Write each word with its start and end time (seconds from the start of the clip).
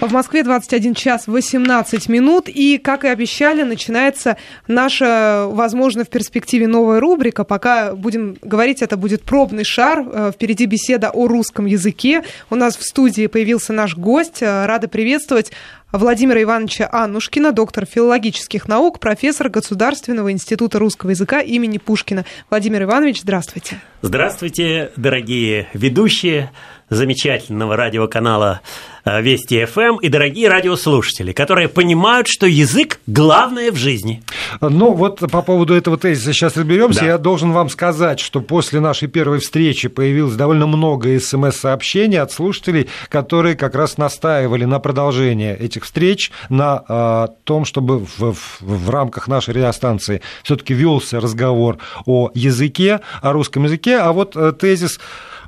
В 0.00 0.12
Москве 0.12 0.44
21 0.44 0.94
час 0.94 1.26
18 1.26 2.08
минут. 2.08 2.48
И, 2.48 2.78
как 2.78 3.04
и 3.04 3.08
обещали, 3.08 3.64
начинается 3.64 4.36
наша, 4.68 5.46
возможно, 5.48 6.04
в 6.04 6.08
перспективе 6.08 6.68
новая 6.68 7.00
рубрика. 7.00 7.42
Пока 7.42 7.96
будем 7.96 8.36
говорить, 8.40 8.80
это 8.80 8.96
будет 8.96 9.22
пробный 9.22 9.64
шар. 9.64 10.06
Э, 10.06 10.32
впереди 10.32 10.66
беседа 10.66 11.10
о 11.10 11.26
русском 11.26 11.66
языке. 11.66 12.22
У 12.48 12.54
нас 12.54 12.76
в 12.76 12.84
студии 12.84 13.26
появился 13.26 13.72
наш 13.72 13.96
гость. 13.96 14.40
Э, 14.40 14.66
рада 14.66 14.86
приветствовать 14.86 15.50
Владимира 15.90 16.42
Ивановича 16.42 16.88
Аннушкина, 16.92 17.50
доктор 17.50 17.86
филологических 17.86 18.68
наук, 18.68 19.00
профессор 19.00 19.48
Государственного 19.48 20.30
института 20.30 20.78
русского 20.78 21.10
языка 21.10 21.40
имени 21.40 21.78
Пушкина. 21.78 22.24
Владимир 22.50 22.82
Иванович, 22.82 23.22
здравствуйте. 23.22 23.80
Здравствуйте, 24.02 24.92
дорогие 24.96 25.68
ведущие 25.72 26.50
замечательного 26.90 27.76
радиоканала 27.76 28.60
э, 29.04 29.20
Вести 29.22 29.64
ФМ 29.64 29.96
и 29.96 30.08
дорогие 30.08 30.48
радиослушатели, 30.48 31.32
которые 31.32 31.68
понимают, 31.68 32.28
что 32.28 32.46
язык 32.46 33.00
главное 33.06 33.70
в 33.72 33.76
жизни. 33.76 34.22
Ну, 34.60 34.92
вот 34.92 35.20
по 35.30 35.42
поводу 35.42 35.74
этого 35.74 35.98
тезиса 35.98 36.32
сейчас 36.32 36.56
разберемся. 36.56 37.00
Да. 37.00 37.06
Я 37.06 37.18
должен 37.18 37.52
вам 37.52 37.68
сказать, 37.68 38.20
что 38.20 38.40
после 38.40 38.80
нашей 38.80 39.08
первой 39.08 39.40
встречи 39.40 39.88
появилось 39.88 40.34
довольно 40.34 40.66
много 40.66 41.18
смс-сообщений 41.18 42.18
от 42.18 42.32
слушателей, 42.32 42.88
которые 43.08 43.54
как 43.54 43.74
раз 43.74 43.98
настаивали 43.98 44.64
на 44.64 44.78
продолжении 44.78 45.54
этих 45.54 45.84
встреч, 45.84 46.30
на 46.48 46.82
а, 46.88 47.28
том, 47.44 47.64
чтобы 47.64 48.00
в, 48.00 48.32
в, 48.32 48.60
в 48.60 48.90
рамках 48.90 49.28
нашей 49.28 49.54
радиостанции 49.54 50.22
все-таки 50.42 50.74
велся 50.74 51.20
разговор 51.20 51.78
о 52.06 52.30
языке, 52.34 53.00
о 53.20 53.32
русском 53.32 53.64
языке, 53.64 53.98
а 53.98 54.12
вот 54.12 54.36
э, 54.36 54.52
тезис 54.52 54.98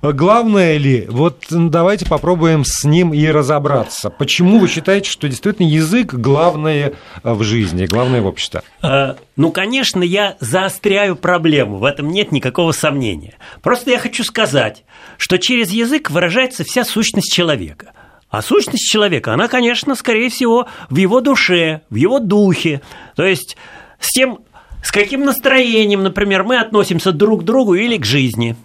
Главное 0.03 0.79
ли, 0.79 1.07
вот 1.11 1.45
давайте 1.51 2.07
попробуем 2.07 2.65
с 2.65 2.85
ним 2.85 3.13
и 3.13 3.27
разобраться. 3.27 4.09
Почему 4.09 4.59
вы 4.59 4.67
считаете, 4.67 5.11
что 5.11 5.29
действительно 5.29 5.67
язык 5.67 6.15
главное 6.15 6.95
в 7.23 7.43
жизни, 7.43 7.85
главное 7.85 8.23
в 8.23 8.27
обществе? 8.27 8.63
Э, 8.83 9.16
ну, 9.37 9.52
конечно, 9.52 10.02
я 10.02 10.37
заостряю 10.41 11.16
проблему, 11.16 11.77
в 11.77 11.85
этом 11.85 12.09
нет 12.09 12.33
никакого 12.33 12.73
сомнения. 12.73 13.35
Просто 13.63 13.91
я 13.91 13.99
хочу 13.99 14.24
сказать, 14.24 14.85
что 15.19 15.39
через 15.39 15.71
язык 15.71 16.11
выражается 16.11 16.65
вся 16.65 16.85
сущность 16.85 17.30
человека. 17.33 17.93
А 18.30 18.41
сущность 18.41 18.91
человека, 18.91 19.35
она, 19.35 19.49
конечно, 19.49 19.95
скорее 19.96 20.30
всего, 20.30 20.67
в 20.89 20.96
его 20.96 21.21
душе, 21.21 21.83
в 21.91 21.96
его 21.96 22.21
духе. 22.21 22.80
То 23.17 23.24
есть 23.24 23.59
с 23.99 24.13
тем, 24.13 24.39
с 24.83 24.93
каким 24.93 25.27
настроением, 25.27 26.02
например, 26.05 26.45
мы 26.45 26.59
относимся 26.59 27.13
друг 27.13 27.43
к 27.43 27.45
другу 27.45 27.74
или 27.74 27.99
к 27.99 28.07
жизни. 28.07 28.57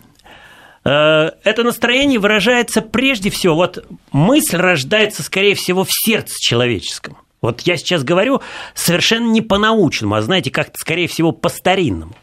Э, 0.86 1.32
это 1.44 1.64
настроение 1.64 2.20
выражается 2.20 2.82
прежде 2.82 3.30
всего, 3.30 3.56
вот 3.56 3.86
мысль 4.12 4.58
рождается, 4.58 5.24
скорее 5.24 5.56
всего, 5.56 5.84
в 5.84 5.90
сердце 5.92 6.36
человеческом. 6.40 7.18
Вот 7.42 7.62
я 7.62 7.78
сейчас 7.78 8.04
говорю 8.04 8.42
совершенно 8.74 9.30
не 9.30 9.42
по-научному, 9.42 10.16
а 10.16 10.22
знаете, 10.22 10.52
как-то, 10.52 10.78
скорее 10.78 11.08
всего, 11.08 11.32
по-старинному. 11.32 12.16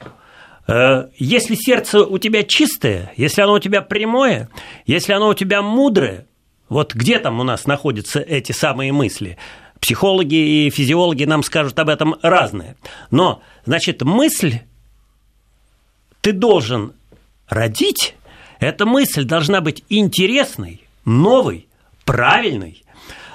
Э, 0.68 1.08
если 1.18 1.56
сердце 1.56 2.04
у 2.04 2.18
тебя 2.18 2.44
чистое, 2.44 3.12
если 3.16 3.42
оно 3.42 3.54
у 3.54 3.58
тебя 3.58 3.82
прямое, 3.82 4.48
если 4.86 5.12
оно 5.12 5.28
у 5.28 5.34
тебя 5.34 5.60
мудрое, 5.60 6.26
вот 6.68 6.94
где 6.94 7.18
там 7.18 7.40
у 7.40 7.42
нас 7.42 7.66
находятся 7.66 8.20
эти 8.20 8.52
самые 8.52 8.92
мысли? 8.92 9.38
Психологи 9.80 10.66
и 10.66 10.70
физиологи 10.70 11.24
нам 11.24 11.42
скажут 11.42 11.76
об 11.80 11.88
этом 11.88 12.14
разное. 12.22 12.76
Но, 13.10 13.42
значит, 13.66 14.02
мысль 14.02 14.60
ты 16.20 16.32
должен 16.32 16.92
родить 17.48 18.14
эта 18.66 18.86
мысль 18.86 19.24
должна 19.24 19.60
быть 19.60 19.82
интересной, 19.88 20.80
новой, 21.04 21.66
правильной, 22.04 22.82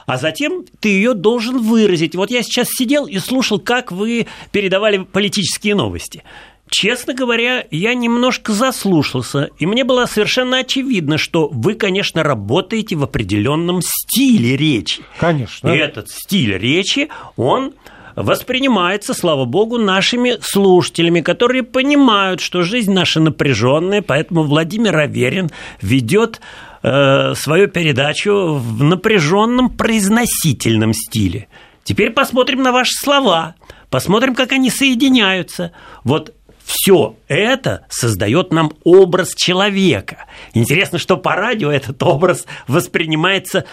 а 0.05 0.17
затем 0.17 0.63
ты 0.79 0.89
ее 0.89 1.13
должен 1.13 1.59
выразить. 1.59 2.15
Вот 2.15 2.31
я 2.31 2.41
сейчас 2.41 2.69
сидел 2.69 3.05
и 3.05 3.19
слушал, 3.19 3.59
как 3.59 3.91
вы 3.91 4.27
передавали 4.51 4.99
политические 4.99 5.75
новости. 5.75 6.23
Честно 6.69 7.13
говоря, 7.13 7.65
я 7.71 7.93
немножко 7.93 8.51
заслушался, 8.53 9.49
и 9.57 9.65
мне 9.65 9.83
было 9.83 10.05
совершенно 10.05 10.59
очевидно, 10.59 11.17
что 11.17 11.47
вы, 11.47 11.75
конечно, 11.75 12.23
работаете 12.23 12.95
в 12.95 13.03
определенном 13.03 13.81
стиле 13.81 14.57
речи. 14.57 15.03
Конечно. 15.19 15.69
И 15.69 15.77
этот 15.77 16.09
стиль 16.09 16.57
речи, 16.57 17.09
он 17.37 17.73
воспринимается, 18.17 19.13
слава 19.13 19.45
богу, 19.45 19.77
нашими 19.77 20.37
слушателями, 20.41 21.21
которые 21.21 21.61
понимают, 21.61 22.41
что 22.41 22.63
жизнь 22.63 22.91
наша 22.91 23.19
напряженная, 23.19 24.01
поэтому 24.01 24.43
Владимир 24.43 24.97
Аверин 24.97 25.51
ведет 25.81 26.41
э, 26.81 27.35
свою 27.35 27.67
передачу 27.67 28.55
в 28.55 28.83
напряженном 28.83 29.69
произносительном 29.69 30.93
стиле. 30.93 31.47
Теперь 31.83 32.09
посмотрим 32.09 32.63
на 32.63 32.71
ваши 32.71 32.93
слова, 32.93 33.53
посмотрим, 33.91 34.33
как 34.33 34.51
они 34.51 34.71
соединяются. 34.71 35.71
Вот 36.03 36.33
все 36.65 37.15
это 37.27 37.85
создает 37.87 38.51
нам 38.51 38.73
образ 38.83 39.35
человека. 39.35 40.25
Интересно, 40.55 40.97
что 40.97 41.17
по 41.17 41.35
радио 41.35 41.71
этот 41.71 42.01
образ 42.01 42.47
воспринимается 42.67 43.65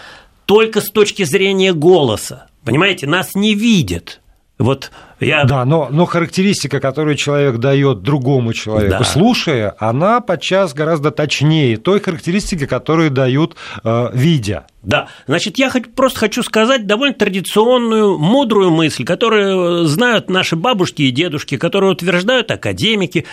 только 0.45 0.81
с 0.81 0.91
точки 0.91 1.23
зрения 1.23 1.73
голоса. 1.73 2.45
Понимаете, 2.63 3.07
нас 3.07 3.33
не 3.33 3.55
видят. 3.55 4.21
Вот 4.57 4.91
я... 5.19 5.43
Да, 5.43 5.65
но, 5.65 5.89
но 5.91 6.05
характеристика, 6.05 6.79
которую 6.79 7.15
человек 7.15 7.57
дает 7.57 8.01
другому 8.03 8.53
человеку, 8.53 8.99
да. 8.99 9.03
слушая, 9.03 9.75
она 9.79 10.21
подчас 10.21 10.73
гораздо 10.73 11.11
точнее 11.11 11.75
той 11.77 11.99
характеристики, 11.99 12.65
которую 12.65 13.11
дают 13.11 13.55
э, 13.83 14.09
видя. 14.13 14.65
Да, 14.81 15.07
значит, 15.27 15.57
я 15.57 15.71
просто 15.95 16.19
хочу 16.19 16.43
сказать 16.43 16.85
довольно 16.85 17.15
традиционную, 17.15 18.17
мудрую 18.17 18.71
мысль, 18.71 19.03
которую 19.03 19.85
знают 19.87 20.29
наши 20.29 20.55
бабушки 20.55 21.01
и 21.01 21.11
дедушки, 21.11 21.57
которую 21.57 21.93
утверждают 21.93 22.51
академики, 22.51 23.25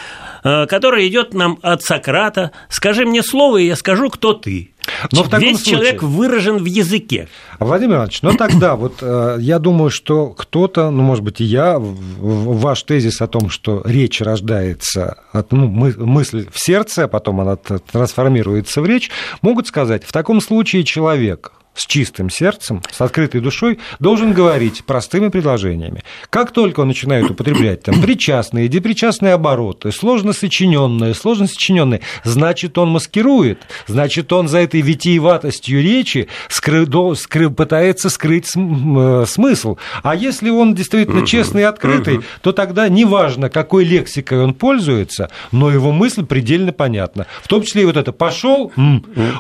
э, 0.43 0.67
которая 0.67 1.07
идет 1.07 1.35
нам 1.35 1.59
от 1.63 1.83
Сократа. 1.83 2.51
Скажи 2.69 3.05
мне 3.05 3.23
слово, 3.23 3.59
и 3.59 3.67
я 3.67 3.77
скажу, 3.77 4.09
кто 4.11 4.33
ты. 4.33 4.72
Но 5.13 5.23
в 5.23 5.29
таком 5.29 5.41
Весь 5.41 5.59
случае... 5.59 5.75
человек 5.75 6.03
выражен 6.03 6.59
в 6.59 6.65
языке. 6.65 7.29
Владимир 7.59 7.97
Иванович, 7.97 8.23
ну 8.23 8.35
тогда 8.35 8.77
вот 8.77 8.99
э, 9.01 9.37
я 9.41 9.59
думаю, 9.59 9.91
что 9.91 10.31
кто-то, 10.31 10.91
ну, 10.91 11.03
может 11.03 11.25
быть, 11.25 11.41
и 11.41 11.45
я, 11.45 11.77
ваш 11.79 12.83
тезис 12.83 13.21
о 13.21 13.27
том, 13.27 13.51
что 13.51 13.83
речь 13.85 14.21
рождается 14.21 15.19
от 15.33 15.53
ну, 15.53 15.67
мысли 15.67 16.49
в 16.53 16.59
сердце, 16.59 17.05
а 17.05 17.09
потом 17.09 17.41
она 17.41 17.57
трансформируется 17.57 18.81
в 18.81 18.87
речь, 18.87 19.11
могут 19.41 19.67
сказать, 19.67 20.05
в 20.05 20.13
таком 20.13 20.41
случае 20.41 20.85
человек 20.85 21.53
с 21.75 21.87
чистым 21.87 22.31
сердцем, 22.31 22.83
с 22.91 23.01
открытой 23.01 23.41
душой, 23.41 23.79
должен 23.99 24.33
говорить 24.33 24.85
простыми 24.85 25.29
предложениями. 25.29 26.03
Как 26.31 26.53
только 26.53 26.81
он 26.81 26.89
начинает 26.89 27.31
употреблять 27.31 27.83
там 27.83 28.01
причастные, 28.03 28.69
депричастные 28.69 29.35
обороты, 29.35 29.91
сложно 29.93 30.33
сочиненные, 30.33 31.15
сложно 31.15 31.47
сочиненные, 31.47 32.03
значит, 32.25 32.77
он 32.79 32.91
маскирует, 32.91 33.61
значит, 33.87 34.33
он 34.33 34.49
за 34.49 34.59
этой 34.59 34.83
витиеватостью 34.83 35.83
речи 35.83 36.29
скры, 36.49 36.87
до, 36.87 37.15
скры, 37.15 37.51
пытается 37.51 38.11
скрыть 38.11 38.47
см, 38.47 39.23
э, 39.23 39.27
смысл. 39.27 39.77
А 40.03 40.15
если 40.15 40.51
он 40.51 40.75
действительно 40.75 41.27
честный 41.27 41.63
и 41.63 41.65
открытый, 41.65 42.21
то 42.43 42.53
тогда 42.53 42.89
неважно, 42.89 43.49
какой 43.49 43.85
лексикой 43.85 44.43
он 44.43 44.55
пользуется, 44.55 45.31
но 45.51 45.71
его 45.71 45.93
мысль 45.93 46.25
предельно 46.25 46.73
понятна. 46.73 47.27
В 47.43 47.49
том 47.49 47.63
числе 47.63 47.83
и 47.83 47.85
вот 47.85 47.97
это 47.97 48.13
«пошел», 48.13 48.73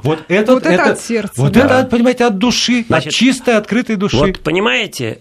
вот 0.02 0.20
это, 0.28 0.52
вот 0.54 0.66
это, 0.66 0.74
это 0.74 0.90
от 0.92 1.00
сердца. 1.00 1.32
Вот 1.36 1.52
да. 1.52 1.80
это, 1.80 1.88
понимаете, 1.88 2.21
от 2.22 2.38
души, 2.38 2.84
Значит, 2.86 3.08
от 3.08 3.14
чистой, 3.14 3.56
открытой 3.56 3.96
души. 3.96 4.16
Вот 4.16 4.40
понимаете, 4.40 5.20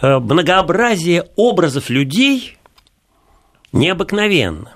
э, 0.00 0.18
многообразие 0.18 1.26
образов 1.36 1.90
людей 1.90 2.58
необыкновенно. 3.72 4.72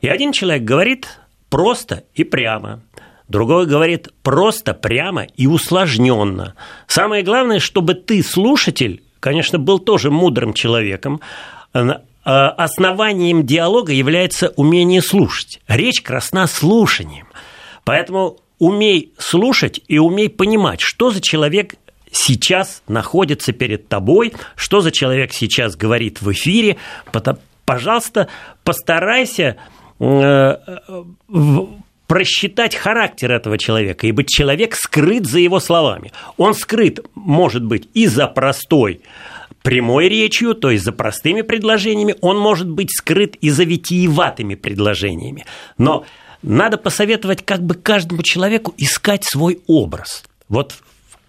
И 0.00 0.08
один 0.08 0.32
человек 0.32 0.62
говорит 0.62 1.18
просто 1.48 2.04
и 2.14 2.24
прямо, 2.24 2.80
другой 3.28 3.66
говорит 3.66 4.08
просто, 4.22 4.74
прямо 4.74 5.24
и 5.36 5.46
усложненно. 5.46 6.54
Самое 6.86 7.22
главное, 7.22 7.58
чтобы 7.58 7.94
ты, 7.94 8.22
слушатель, 8.22 9.02
конечно, 9.20 9.58
был 9.58 9.78
тоже 9.78 10.10
мудрым 10.10 10.54
человеком, 10.54 11.20
э, 11.74 11.90
основанием 12.24 13.46
диалога 13.46 13.92
является 13.92 14.48
умение 14.56 15.02
слушать. 15.02 15.60
Речь 15.68 16.02
красна 16.02 16.46
слушанием. 16.46 17.26
Поэтому 17.84 18.38
умей 18.60 19.12
слушать 19.18 19.80
и 19.88 19.98
умей 19.98 20.28
понимать, 20.28 20.80
что 20.80 21.10
за 21.10 21.20
человек 21.20 21.74
сейчас 22.12 22.82
находится 22.86 23.52
перед 23.52 23.88
тобой, 23.88 24.32
что 24.54 24.80
за 24.80 24.92
человек 24.92 25.32
сейчас 25.32 25.74
говорит 25.74 26.22
в 26.22 26.30
эфире. 26.30 26.76
Пожалуйста, 27.64 28.28
постарайся 28.62 29.56
э, 29.98 30.56
просчитать 32.06 32.74
характер 32.76 33.32
этого 33.32 33.56
человека, 33.58 34.06
ибо 34.06 34.24
человек 34.24 34.74
скрыт 34.74 35.26
за 35.26 35.38
его 35.38 35.58
словами. 35.58 36.12
Он 36.36 36.54
скрыт, 36.54 37.00
может 37.14 37.64
быть, 37.64 37.88
и 37.94 38.06
за 38.06 38.26
простой 38.26 39.00
прямой 39.62 40.08
речью, 40.08 40.54
то 40.54 40.70
есть 40.70 40.84
за 40.84 40.92
простыми 40.92 41.42
предложениями, 41.42 42.16
он 42.20 42.38
может 42.38 42.68
быть 42.68 42.90
скрыт 42.90 43.36
и 43.36 43.50
за 43.50 43.64
витиеватыми 43.64 44.54
предложениями. 44.54 45.44
Но 45.78 46.04
надо 46.42 46.76
посоветовать 46.78 47.44
как 47.44 47.62
бы 47.62 47.74
каждому 47.74 48.22
человеку 48.22 48.74
искать 48.76 49.24
свой 49.24 49.60
образ. 49.66 50.24
Вот 50.48 50.74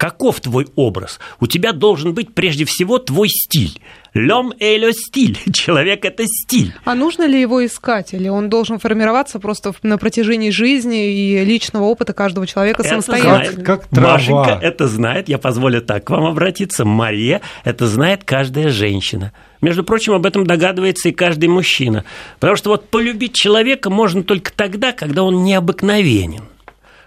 Каков 0.02 0.40
твой 0.40 0.66
образ? 0.74 1.20
У 1.38 1.46
тебя 1.46 1.72
должен 1.72 2.12
быть 2.12 2.34
прежде 2.34 2.64
всего 2.64 2.98
твой 2.98 3.28
стиль. 3.28 3.80
Лем 4.14 4.52
эле 4.58 4.92
стиль. 4.92 5.38
Человек– 5.52 6.04
это 6.04 6.24
стиль. 6.26 6.74
А 6.84 6.96
нужно 6.96 7.24
ли 7.24 7.40
его 7.40 7.64
искать? 7.64 8.12
Или 8.12 8.28
он 8.28 8.48
должен 8.48 8.80
формироваться 8.80 9.38
просто 9.38 9.72
на 9.84 9.98
протяжении 9.98 10.50
жизни 10.50 11.06
и 11.12 11.44
личного 11.44 11.84
опыта 11.84 12.14
каждого 12.14 12.48
человека 12.48 12.82
это 12.82 12.88
самостоятельно? 12.88 13.44
Знает. 13.44 13.56
Как, 13.64 13.82
как 13.82 13.86
трава. 13.90 14.12
Машенька 14.14 14.58
это 14.60 14.88
знает. 14.88 15.28
Я 15.28 15.38
позволю 15.38 15.80
так 15.80 16.02
к 16.02 16.10
вам 16.10 16.24
обратиться. 16.24 16.84
Мария– 16.84 17.40
это 17.64 17.86
знает 17.86 18.24
каждая 18.24 18.70
женщина. 18.70 19.32
Между 19.60 19.84
прочим, 19.84 20.14
об 20.14 20.26
этом 20.26 20.44
догадывается 20.44 21.10
и 21.10 21.12
каждый 21.12 21.48
мужчина. 21.48 22.04
Потому 22.40 22.56
что 22.56 22.70
вот 22.70 22.88
полюбить 22.88 23.34
человека 23.34 23.88
можно 23.88 24.24
только 24.24 24.52
тогда, 24.52 24.90
когда 24.90 25.22
он 25.22 25.44
необыкновенен. 25.44 26.42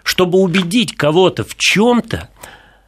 Чтобы 0.02 0.38
убедить 0.38 0.96
кого-то 0.96 1.44
в 1.44 1.56
чем-то, 1.56 2.30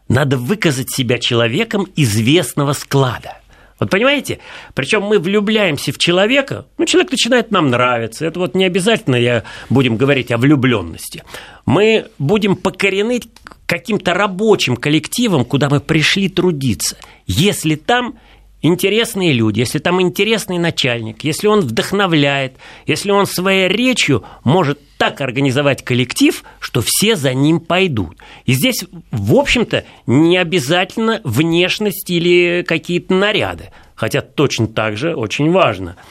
надо 0.09 0.37
выказать 0.37 0.91
себя 0.91 1.19
человеком 1.19 1.87
известного 1.97 2.73
склада. 2.73 3.39
Вот 3.79 3.91
понимаете? 3.91 4.41
Причем 4.75 5.03
мы 5.03 5.19
влюбляемся 5.21 5.93
в 5.93 5.99
человека, 5.99 6.67
ну, 6.79 6.85
человек 6.85 7.13
начинает 7.13 7.53
нам 7.53 7.71
нравиться. 7.71 8.27
Это 8.27 8.41
вот 8.41 8.55
не 8.55 8.65
обязательно 8.65 9.15
я 9.15 9.45
будем 9.71 9.97
говорить 9.97 10.33
о 10.33 10.39
влюбленности. 10.39 11.23
Мы 11.65 12.07
будем 12.19 12.57
покорены 12.57 13.21
каким-то 13.67 14.15
рабочим 14.15 14.77
коллективом, 14.77 15.45
куда 15.45 15.69
мы 15.69 15.81
пришли 15.81 16.29
трудиться. 16.29 16.97
Если 17.27 17.77
там 17.77 18.19
интересные 18.63 19.33
люди, 19.33 19.61
если 19.61 19.79
там 19.79 20.01
интересный 20.01 20.59
начальник, 20.59 21.25
если 21.25 21.47
он 21.47 21.61
вдохновляет, 21.61 22.55
если 22.87 23.11
он 23.11 23.27
своей 23.27 23.69
речью 23.69 24.25
может 24.45 24.81
так 24.97 25.21
организовать 25.21 25.85
коллектив, 25.85 26.43
что 26.59 26.83
все 26.85 27.17
за 27.17 27.35
ним 27.35 27.61
пойдут. 27.61 28.17
И 28.47 28.53
здесь, 28.53 28.85
в 29.11 29.35
общем-то, 29.35 29.85
не 30.07 30.37
обязательно 30.37 31.21
внешность 31.25 32.11
или 32.11 32.65
какие-то 32.67 33.15
наряды, 33.15 33.71
хотя 33.95 34.21
точно 34.21 34.67
так 34.67 34.97
же 34.97 35.15
очень 35.15 35.51
важно– 35.51 35.97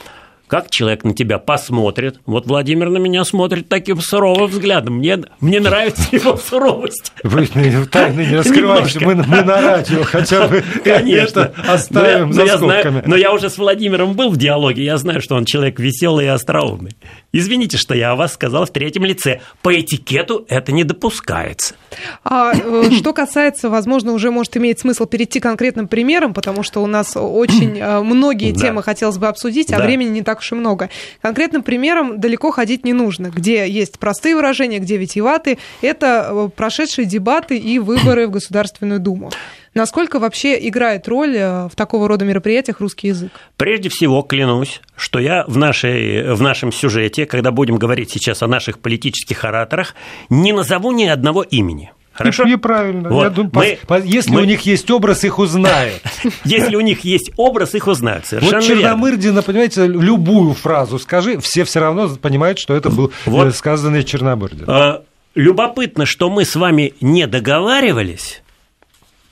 как 0.47 0.69
человек 0.69 1.03
на 1.03 1.13
тебя 1.13 1.39
посмотрит. 1.39 2.19
Вот 2.25 2.47
Владимир 2.47 2.89
на 2.89 2.97
меня 2.97 3.23
смотрит 3.23 3.69
таким 3.69 3.99
суровым 4.01 4.49
взглядом. 4.49 4.95
Мне, 4.95 5.19
мне 5.39 5.59
нравится 5.59 6.03
его 6.11 6.37
суровость. 6.37 7.11
Вы 7.23 7.47
тайны 7.47 8.21
не 8.29 8.35
раскрываете. 8.35 8.99
Мы, 8.99 9.15
мы 9.15 9.43
на 9.43 9.61
радио 9.61 10.03
хотя 10.03 10.47
бы 10.47 10.63
Конечно. 10.83 11.41
это 11.41 11.53
оставим 11.67 12.29
но 12.29 12.43
я, 12.43 12.57
за 12.57 12.65
но 12.65 12.73
я, 12.73 12.81
знаю, 12.81 13.03
но 13.05 13.15
я 13.15 13.33
уже 13.33 13.49
с 13.49 13.57
Владимиром 13.57 14.13
был 14.13 14.29
в 14.29 14.37
диалоге, 14.37 14.83
я 14.83 14.97
знаю, 14.97 15.21
что 15.21 15.35
он 15.35 15.45
человек 15.45 15.79
веселый 15.79 16.25
и 16.25 16.29
остроумный. 16.29 16.95
Извините, 17.37 17.77
что 17.77 17.93
я 17.93 18.11
о 18.11 18.15
вас 18.15 18.33
сказал 18.33 18.65
в 18.65 18.71
третьем 18.71 19.05
лице. 19.05 19.41
По 19.61 19.79
этикету 19.79 20.45
это 20.49 20.71
не 20.71 20.83
допускается. 20.83 21.75
А, 22.23 22.51
э, 22.55 22.89
что 22.97 23.13
касается, 23.13 23.69
возможно, 23.69 24.13
уже 24.13 24.31
может 24.31 24.57
иметь 24.57 24.79
смысл 24.79 25.05
перейти 25.05 25.39
к 25.39 25.43
конкретным 25.43 25.87
примерам, 25.87 26.33
потому 26.33 26.63
что 26.63 26.81
у 26.81 26.87
нас 26.87 27.15
очень 27.15 27.77
э, 27.77 28.01
многие 28.01 28.53
да. 28.53 28.59
темы 28.59 28.81
хотелось 28.81 29.19
бы 29.19 29.27
обсудить, 29.27 29.71
а 29.71 29.77
да. 29.77 29.83
времени 29.85 30.09
не 30.09 30.23
так 30.23 30.39
уж 30.39 30.51
и 30.51 30.55
много. 30.55 30.89
Конкретным 31.21 31.61
примером 31.61 32.19
далеко 32.19 32.49
ходить 32.49 32.83
не 32.83 32.93
нужно. 32.93 33.27
Где 33.27 33.69
есть 33.69 33.99
простые 33.99 34.35
выражения, 34.35 34.79
где 34.79 34.97
витиеватые, 34.97 35.59
это 35.81 36.29
э, 36.31 36.49
прошедшие 36.55 37.05
дебаты 37.05 37.55
и 37.57 37.77
выборы 37.77 38.27
в 38.27 38.31
Государственную 38.31 38.99
Думу. 38.99 39.29
Насколько 39.73 40.19
вообще 40.19 40.57
играет 40.67 41.07
роль 41.07 41.35
в 41.37 41.71
такого 41.75 42.07
рода 42.07 42.25
мероприятиях 42.25 42.79
русский 42.79 43.09
язык? 43.09 43.31
Прежде 43.57 43.89
всего, 43.89 44.21
клянусь, 44.21 44.81
что 44.95 45.19
я 45.19 45.43
в, 45.47 45.57
нашей, 45.57 46.33
в 46.33 46.41
нашем 46.41 46.71
сюжете, 46.71 47.25
когда 47.25 47.51
будем 47.51 47.77
говорить 47.77 48.11
сейчас 48.11 48.41
о 48.43 48.47
наших 48.47 48.79
политических 48.79 49.43
ораторах, 49.45 49.95
не 50.29 50.53
назову 50.53 50.91
ни 50.91 51.05
одного 51.05 51.43
имени. 51.43 51.91
Хорошо? 52.17 52.43
И, 52.47 52.55
правильно. 52.55 53.09
Вот. 53.09 53.23
Я 53.23 53.29
думаю, 53.29 53.51
мы, 53.53 53.79
по, 53.85 54.01
если 54.01 54.31
мы... 54.31 54.41
у 54.41 54.43
них 54.43 54.61
есть 54.61 54.89
образ, 54.89 55.23
их 55.23 55.39
узнают. 55.39 56.01
Если 56.43 56.75
у 56.75 56.81
них 56.81 57.01
есть 57.01 57.31
образ, 57.37 57.75
их 57.75 57.87
узнают. 57.87 58.25
Совершенно 58.25 58.57
вот 58.57 58.65
Черномырдина, 58.65 59.41
понимаете, 59.43 59.85
любую 59.85 60.53
фразу 60.53 60.97
скажи, 60.97 61.39
все 61.39 61.63
все 61.63 61.79
равно 61.79 62.09
понимают, 62.09 62.57
что 62.57 62.75
это 62.75 62.89
был 62.89 63.11
вот. 63.25 63.55
сказанный 63.55 64.03
Черномырдин. 64.03 64.65
А, 64.67 65.03
любопытно, 65.35 66.05
что 66.05 66.29
мы 66.29 66.43
с 66.43 66.55
вами 66.55 66.93
не 67.01 67.27
договаривались 67.27 68.41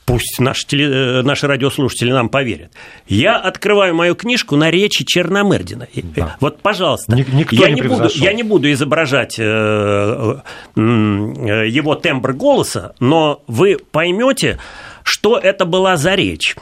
Пусть 0.06 0.40
наши, 0.40 0.68
теле, 0.68 0.86
э, 0.86 1.22
наши 1.24 1.48
радиослушатели 1.48 2.12
нам 2.12 2.30
поверят. 2.30 2.72
Я 3.08 3.38
открываю 3.38 3.96
мою 3.96 4.14
книжку 4.14 4.56
на 4.56 4.70
речи 4.70 5.04
Черномырдина. 5.04 5.88
Да. 6.16 6.38
Вот, 6.40 6.62
пожалуйста, 6.62 7.16
Никто 7.16 7.56
я, 7.56 7.70
не, 7.70 7.82
не 7.82 7.88
буду, 7.88 8.10
я 8.14 8.34
не 8.34 8.44
буду 8.44 8.72
изображать 8.72 9.40
э, 9.40 9.44
э, 9.44 10.80
его 10.80 11.96
тембр 11.96 12.34
голоса, 12.34 12.94
но 13.00 13.44
вы 13.48 13.78
поймете, 13.78 14.60
что 15.04 15.40
это 15.40 15.66
была 15.66 15.98
за 15.98 16.14
речь. 16.14 16.56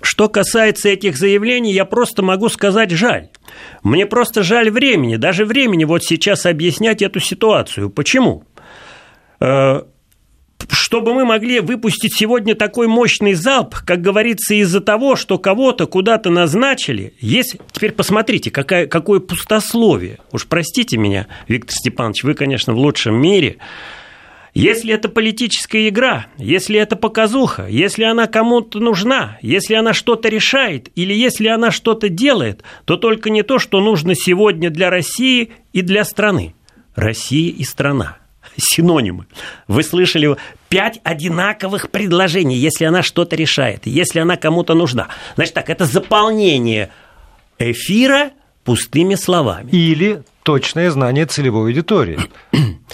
Что 0.00 0.28
касается 0.30 0.88
этих 0.88 1.18
заявлений, 1.18 1.72
я 1.72 1.84
просто 1.84 2.22
могу 2.22 2.48
сказать 2.48 2.90
жаль. 2.90 3.28
Мне 3.82 4.06
просто 4.06 4.42
жаль 4.42 4.70
времени, 4.70 5.16
даже 5.16 5.44
времени 5.44 5.84
вот 5.84 6.04
сейчас 6.04 6.46
объяснять 6.46 7.02
эту 7.02 7.20
ситуацию. 7.20 7.90
Почему? 7.90 8.44
Чтобы 10.70 11.14
мы 11.14 11.24
могли 11.24 11.60
выпустить 11.60 12.16
сегодня 12.16 12.54
такой 12.54 12.86
мощный 12.86 13.34
залп, 13.34 13.76
как 13.84 14.00
говорится, 14.00 14.54
из-за 14.54 14.80
того, 14.80 15.16
что 15.16 15.38
кого-то 15.38 15.86
куда-то 15.86 16.30
назначили, 16.30 17.14
есть... 17.20 17.56
Теперь 17.72 17.92
посмотрите, 17.92 18.50
какая, 18.50 18.86
какое 18.86 19.20
пустословие. 19.20 20.18
Уж 20.32 20.46
простите 20.46 20.96
меня, 20.96 21.26
Виктор 21.48 21.74
Степанович, 21.74 22.24
вы, 22.24 22.34
конечно, 22.34 22.72
в 22.72 22.78
лучшем 22.78 23.20
мире. 23.20 23.58
Если 24.54 24.94
это 24.94 25.10
политическая 25.10 25.86
игра, 25.88 26.28
если 26.38 26.80
это 26.80 26.96
показуха, 26.96 27.66
если 27.68 28.04
она 28.04 28.26
кому-то 28.26 28.80
нужна, 28.80 29.36
если 29.42 29.74
она 29.74 29.92
что-то 29.92 30.30
решает 30.30 30.88
или 30.94 31.12
если 31.12 31.48
она 31.48 31.70
что-то 31.70 32.08
делает, 32.08 32.62
то 32.86 32.96
только 32.96 33.28
не 33.28 33.42
то, 33.42 33.58
что 33.58 33.80
нужно 33.80 34.14
сегодня 34.14 34.70
для 34.70 34.88
России 34.88 35.52
и 35.74 35.82
для 35.82 36.04
страны. 36.04 36.54
Россия 36.94 37.52
и 37.52 37.64
страна 37.64 38.16
синонимы. 38.56 39.26
Вы 39.68 39.82
слышали 39.82 40.36
пять 40.68 41.00
одинаковых 41.04 41.90
предложений, 41.90 42.56
если 42.56 42.84
она 42.84 43.02
что-то 43.02 43.36
решает, 43.36 43.86
если 43.86 44.20
она 44.20 44.36
кому-то 44.36 44.74
нужна. 44.74 45.08
Значит 45.36 45.54
так, 45.54 45.70
это 45.70 45.84
заполнение 45.84 46.90
эфира 47.58 48.30
пустыми 48.64 49.14
словами. 49.14 49.70
Или 49.70 50.22
точное 50.42 50.90
знание 50.90 51.26
целевой 51.26 51.70
аудитории, 51.70 52.18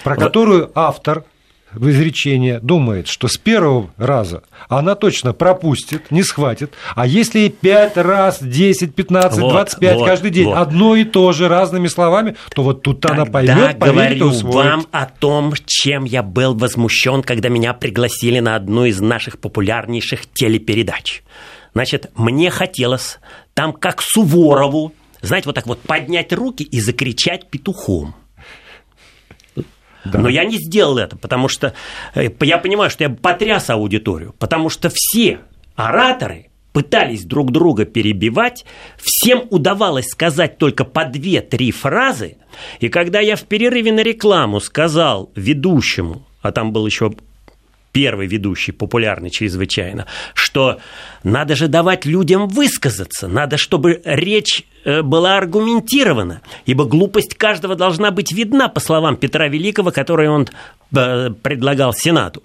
про 0.04 0.16
которую 0.16 0.70
автор 0.74 1.24
в 1.74 1.88
изречение 1.90 2.60
думает, 2.60 3.08
что 3.08 3.28
с 3.28 3.36
первого 3.36 3.90
раза 3.96 4.42
она 4.68 4.94
точно 4.94 5.32
пропустит, 5.32 6.10
не 6.10 6.22
схватит, 6.22 6.74
а 6.94 7.06
если 7.06 7.48
пять 7.48 7.96
раз, 7.96 8.38
10, 8.42 8.94
15, 8.94 9.40
вот, 9.40 9.50
25 9.50 9.96
вот, 9.96 10.06
каждый 10.06 10.30
день 10.30 10.46
вот. 10.46 10.56
одно 10.56 10.96
и 10.96 11.04
то 11.04 11.32
же 11.32 11.48
разными 11.48 11.88
словами, 11.88 12.36
то 12.54 12.62
вот 12.62 12.82
тут 12.82 13.00
Тогда 13.00 13.22
она 13.22 13.30
поймет, 13.30 13.78
поверит 13.78 14.18
говорю 14.18 14.52
вам 14.52 14.86
о 14.90 15.06
том, 15.06 15.54
чем 15.66 16.04
я 16.04 16.22
был 16.22 16.54
возмущен, 16.54 17.22
когда 17.22 17.48
меня 17.48 17.74
пригласили 17.74 18.40
на 18.40 18.56
одну 18.56 18.84
из 18.84 19.00
наших 19.00 19.38
популярнейших 19.38 20.26
телепередач. 20.32 21.22
Значит, 21.74 22.10
мне 22.16 22.50
хотелось 22.50 23.18
там, 23.54 23.72
как 23.72 24.02
Суворову, 24.02 24.92
знаете, 25.22 25.46
вот 25.46 25.54
так 25.54 25.66
вот 25.66 25.80
поднять 25.80 26.32
руки 26.32 26.62
и 26.62 26.80
закричать 26.80 27.48
петухом. 27.48 28.14
Да. 30.04 30.18
Но 30.18 30.28
я 30.28 30.44
не 30.44 30.56
сделал 30.56 30.98
это, 30.98 31.16
потому 31.16 31.48
что 31.48 31.74
э, 32.14 32.28
я 32.40 32.58
понимаю, 32.58 32.90
что 32.90 33.04
я 33.04 33.10
потряс 33.10 33.70
аудиторию, 33.70 34.34
потому 34.38 34.68
что 34.68 34.90
все 34.92 35.40
ораторы 35.76 36.48
пытались 36.72 37.24
друг 37.24 37.52
друга 37.52 37.84
перебивать, 37.84 38.64
всем 38.96 39.44
удавалось 39.50 40.06
сказать 40.06 40.58
только 40.58 40.84
по 40.84 41.04
две-три 41.04 41.70
фразы, 41.70 42.36
и 42.80 42.88
когда 42.88 43.20
я 43.20 43.36
в 43.36 43.42
перерыве 43.42 43.92
на 43.92 44.00
рекламу 44.00 44.60
сказал 44.60 45.30
ведущему, 45.36 46.26
а 46.40 46.50
там 46.50 46.72
был 46.72 46.86
еще 46.86 47.12
первый 47.92 48.26
ведущий, 48.26 48.72
популярный 48.72 49.30
чрезвычайно, 49.30 50.06
что 50.34 50.78
надо 51.22 51.54
же 51.54 51.68
давать 51.68 52.06
людям 52.06 52.48
высказаться, 52.48 53.28
надо, 53.28 53.58
чтобы 53.58 54.00
речь 54.04 54.64
э, 54.84 55.02
была 55.02 55.36
аргументирована, 55.36 56.40
ибо 56.66 56.84
глупость 56.84 57.34
каждого 57.34 57.76
должна 57.76 58.10
быть 58.10 58.32
видна, 58.32 58.68
по 58.68 58.80
словам 58.80 59.16
Петра 59.16 59.48
Великого, 59.48 59.90
которые 59.90 60.30
он 60.30 60.48
э, 60.96 61.30
предлагал 61.42 61.92
Сенату. 61.92 62.42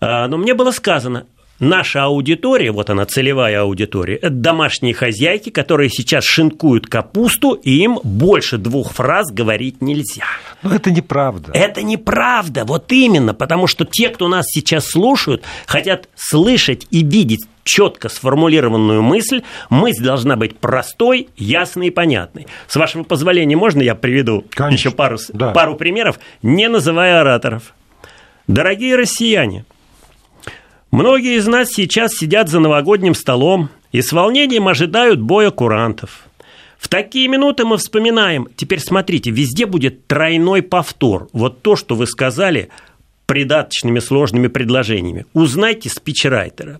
Э, 0.00 0.26
но 0.26 0.36
мне 0.36 0.54
было 0.54 0.72
сказано, 0.72 1.26
наша 1.62 2.04
аудитория, 2.04 2.72
вот 2.72 2.90
она 2.90 3.06
целевая 3.06 3.62
аудитория, 3.62 4.16
это 4.16 4.30
домашние 4.30 4.92
хозяйки, 4.92 5.48
которые 5.50 5.88
сейчас 5.88 6.24
шинкуют 6.24 6.86
капусту, 6.86 7.52
и 7.52 7.70
им 7.82 8.00
больше 8.02 8.58
двух 8.58 8.92
фраз 8.92 9.30
говорить 9.30 9.80
нельзя. 9.80 10.24
Но 10.62 10.74
это 10.74 10.90
неправда. 10.90 11.52
Это 11.54 11.82
неправда, 11.82 12.64
вот 12.64 12.90
именно, 12.92 13.32
потому 13.32 13.66
что 13.66 13.84
те, 13.84 14.08
кто 14.08 14.28
нас 14.28 14.44
сейчас 14.48 14.86
слушают, 14.86 15.44
хотят 15.66 16.08
слышать 16.16 16.86
и 16.90 17.02
видеть 17.02 17.46
четко 17.64 18.08
сформулированную 18.08 19.02
мысль, 19.02 19.42
мысль 19.70 20.02
должна 20.02 20.34
быть 20.34 20.58
простой, 20.58 21.28
ясной 21.36 21.88
и 21.88 21.90
понятной. 21.90 22.48
С 22.66 22.74
вашего 22.74 23.04
позволения, 23.04 23.56
можно 23.56 23.80
я 23.80 23.94
приведу 23.94 24.44
Конечно. 24.50 24.88
еще 24.88 24.90
пару, 24.90 25.18
да. 25.32 25.52
пару 25.52 25.76
примеров, 25.76 26.18
не 26.42 26.68
называя 26.68 27.20
ораторов? 27.20 27.74
Дорогие 28.48 28.96
россияне, 28.96 29.64
Многие 30.92 31.38
из 31.38 31.46
нас 31.46 31.70
сейчас 31.70 32.12
сидят 32.12 32.50
за 32.50 32.60
новогодним 32.60 33.14
столом 33.14 33.70
и 33.92 34.02
с 34.02 34.12
волнением 34.12 34.68
ожидают 34.68 35.22
боя 35.22 35.50
курантов. 35.50 36.26
В 36.78 36.88
такие 36.88 37.28
минуты 37.28 37.64
мы 37.64 37.78
вспоминаем, 37.78 38.46
теперь 38.56 38.78
смотрите, 38.78 39.30
везде 39.30 39.64
будет 39.64 40.06
тройной 40.06 40.60
повтор. 40.60 41.30
Вот 41.32 41.62
то, 41.62 41.76
что 41.76 41.94
вы 41.94 42.06
сказали 42.06 42.68
придаточными 43.24 44.00
сложными 44.00 44.48
предложениями. 44.48 45.24
Узнайте 45.32 45.88
спичрайтера. 45.88 46.78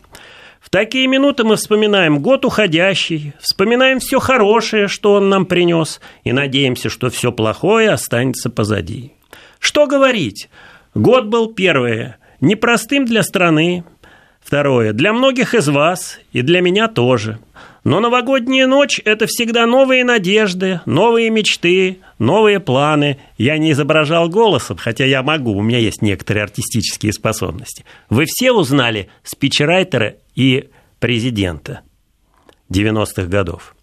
В 0.61 0.69
такие 0.69 1.07
минуты 1.07 1.45
мы 1.45 1.57
вспоминаем 1.57 2.19
год 2.19 2.45
уходящий, 2.45 3.33
вспоминаем 3.41 3.99
все 3.99 4.19
хорошее, 4.19 4.89
что 4.89 5.15
он 5.15 5.31
нам 5.31 5.47
принес, 5.47 6.03
и 6.23 6.33
надеемся, 6.33 6.91
что 6.91 7.09
все 7.09 7.33
плохое 7.33 7.89
останется 7.89 8.51
позади. 8.51 9.13
Что 9.59 9.87
говорить? 9.87 10.51
Год 10.95 11.29
был 11.29 11.55
первое, 11.55 12.19
непростым 12.43 13.07
для 13.07 13.23
страны, 13.23 13.85
второе, 14.53 14.93
для 14.93 15.15
многих 15.15 15.55
из 15.55 15.67
вас 15.69 16.21
и 16.35 16.43
для 16.43 16.61
меня 16.61 16.87
тоже– 16.87 17.39
но 17.85 17.99
новогодняя 17.99 18.69
ночь– 18.69 19.01
это 19.05 19.27
всегда 19.27 19.67
новые 19.67 20.05
надежды, 20.05 20.81
новые 20.87 21.31
мечты, 21.31 21.99
новые 22.21 22.61
планы. 22.61 23.19
Я 23.39 23.59
не 23.59 23.73
изображал 23.73 24.29
голосом, 24.29 24.77
хотя 24.77 25.05
я 25.05 25.25
могу, 25.25 25.57
у 25.57 25.63
меня 25.63 25.79
есть 25.79 26.01
некоторые 26.01 26.45
артистические 26.45 27.13
способности. 27.13 27.85
Вы 28.09 28.27
все 28.29 28.53
узнали 28.53 29.09
спичрайтера 29.25 30.15
и 30.37 30.69
президента 31.01 31.81
90-х 32.71 33.25
годов. 33.25 33.75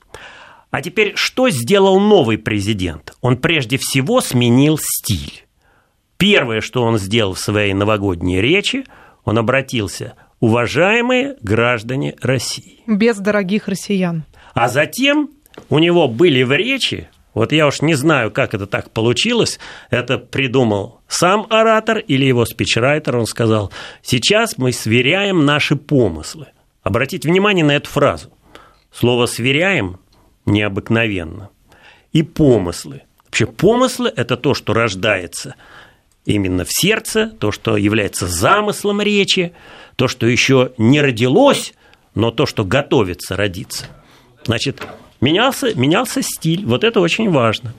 А 0.71 0.81
теперь, 0.81 1.11
что 1.15 1.49
сделал 1.49 1.99
новый 1.99 2.37
президент? 2.37 3.15
Он 3.19 3.35
прежде 3.35 3.77
всего 3.77 4.21
сменил 4.21 4.79
стиль. 4.81 5.43
Первое, 6.15 6.61
что 6.61 6.83
он 6.83 6.97
сделал 6.99 7.33
в 7.33 7.39
своей 7.39 7.73
новогодней 7.73 8.39
речи, 8.39 8.85
он 9.25 9.37
обратился– 9.37 10.13
уважаемые 10.39 11.35
граждане 11.41 12.15
России. 12.21 12.81
Без 12.87 13.17
дорогих 13.17 13.67
россиян. 13.67 14.23
А 14.53 14.67
затем 14.67 15.29
у 15.69 15.79
него 15.79 16.07
были 16.07 16.43
в 16.43 16.51
речи, 16.51 17.09
вот 17.33 17.51
я 17.51 17.67
уж 17.67 17.81
не 17.81 17.93
знаю, 17.95 18.31
как 18.31 18.53
это 18.53 18.65
так 18.67 18.91
получилось, 18.91 19.59
это 19.89 20.17
придумал 20.17 21.01
сам 21.07 21.45
оратор 21.49 21.99
или 21.99 22.25
его 22.25 22.45
спичрайтер, 22.45 23.17
он 23.17 23.25
сказал, 23.25 23.71
сейчас 24.01 24.57
мы 24.57 24.71
сверяем 24.71 25.45
наши 25.45 25.75
помыслы. 25.75 26.47
Обратите 26.81 27.29
внимание 27.29 27.65
на 27.65 27.75
эту 27.75 27.89
фразу. 27.89 28.31
Слово 28.91 29.27
«сверяем» 29.27 29.99
необыкновенно. 30.45 31.49
И 32.11 32.23
помыслы. 32.23 33.03
Вообще 33.25 33.45
помыслы– 33.45 34.11
это 34.15 34.35
то, 34.35 34.55
что 34.55 34.73
рождается 34.73 35.55
именно 36.33 36.63
в 36.63 36.71
сердце, 36.71 37.27
то, 37.27 37.51
что 37.51 37.77
является 37.77 38.27
замыслом 38.27 39.01
речи, 39.01 39.53
то, 39.95 40.07
что 40.07 40.27
еще 40.27 40.71
не 40.77 41.01
родилось, 41.01 41.73
но 42.15 42.31
то, 42.31 42.45
что 42.45 42.63
готовится 42.63 43.35
родиться. 43.35 43.87
Значит, 44.45 44.81
менялся, 45.21 45.77
менялся 45.77 46.21
стиль. 46.21 46.65
Вот 46.65 46.83
это 46.83 46.99
очень 46.99 47.29
важно. 47.29 47.73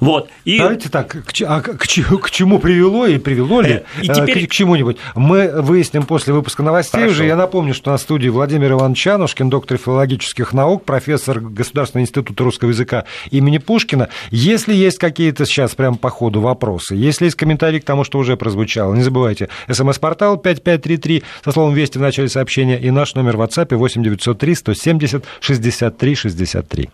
Вот. 0.00 0.28
И... 0.44 0.58
Давайте 0.58 0.88
так, 0.88 1.08
к, 1.08 1.32
а 1.46 1.60
к, 1.60 1.76
к 1.76 2.30
чему 2.30 2.58
привело 2.58 3.06
и 3.06 3.18
привело 3.18 3.60
ли 3.60 3.70
э, 3.70 3.82
и 4.02 4.08
теперь... 4.08 4.46
к, 4.46 4.50
к 4.50 4.52
чему-нибудь, 4.52 4.96
мы 5.14 5.50
выясним 5.62 6.04
после 6.04 6.32
выпуска 6.32 6.62
новостей 6.62 7.00
Хорошо. 7.00 7.14
уже. 7.14 7.26
Я 7.26 7.36
напомню, 7.36 7.74
что 7.74 7.90
на 7.90 7.98
студии 7.98 8.28
Владимир 8.28 8.72
Иванович 8.72 9.06
Анушкин, 9.08 9.50
доктор 9.50 9.78
филологических 9.78 10.52
наук, 10.52 10.84
профессор 10.84 11.40
Государственного 11.40 12.04
института 12.04 12.44
русского 12.44 12.70
языка 12.70 13.04
имени 13.30 13.58
Пушкина. 13.58 14.08
Если 14.30 14.74
есть 14.74 14.98
какие-то 14.98 15.46
сейчас 15.46 15.74
прямо 15.74 15.96
по 15.96 16.10
ходу 16.10 16.40
вопросы, 16.40 16.94
если 16.94 17.26
есть 17.26 17.36
комментарии 17.36 17.78
к 17.78 17.84
тому, 17.84 18.04
что 18.04 18.18
уже 18.18 18.36
прозвучало, 18.36 18.94
не 18.94 19.02
забывайте, 19.02 19.48
смс-портал 19.70 20.36
5533 20.36 21.22
со 21.44 21.52
словом 21.52 21.74
«Вести» 21.74 21.98
в 21.98 22.00
начале 22.00 22.28
сообщения 22.28 22.78
и 22.78 22.90
наш 22.90 23.14
номер 23.14 23.36
в 23.36 23.42
WhatsApp 23.42 23.74
8903 23.74 24.54
170 24.54 25.24
63 25.40 26.14
63. 26.14 26.90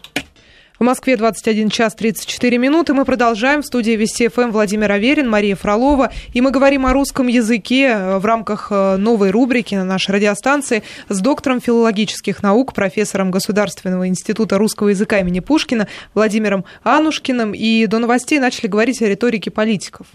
В 0.78 0.84
Москве 0.84 1.16
21 1.16 1.70
час 1.70 1.96
34 1.96 2.56
минуты. 2.56 2.94
Мы 2.94 3.04
продолжаем. 3.04 3.62
В 3.62 3.66
студии 3.66 3.90
Вести 3.96 4.28
ФМ 4.28 4.50
Владимир 4.50 4.92
Аверин, 4.92 5.28
Мария 5.28 5.56
Фролова. 5.56 6.12
И 6.32 6.40
мы 6.40 6.52
говорим 6.52 6.86
о 6.86 6.92
русском 6.92 7.26
языке 7.26 7.88
э, 7.88 8.18
в 8.18 8.24
рамках 8.24 8.68
э, 8.70 8.96
новой 8.96 9.32
рубрики 9.32 9.74
на 9.74 9.82
нашей 9.82 10.12
радиостанции 10.12 10.84
с 11.08 11.18
доктором 11.18 11.60
филологических 11.60 12.44
наук, 12.44 12.74
профессором 12.74 13.32
Государственного 13.32 14.06
института 14.06 14.56
русского 14.56 14.90
языка 14.90 15.18
имени 15.18 15.40
Пушкина 15.40 15.88
Владимиром 16.14 16.64
Анушкиным. 16.84 17.54
И 17.54 17.86
до 17.86 17.98
новостей 17.98 18.38
начали 18.38 18.68
говорить 18.68 19.02
о 19.02 19.08
риторике 19.08 19.50
политиков. 19.50 20.06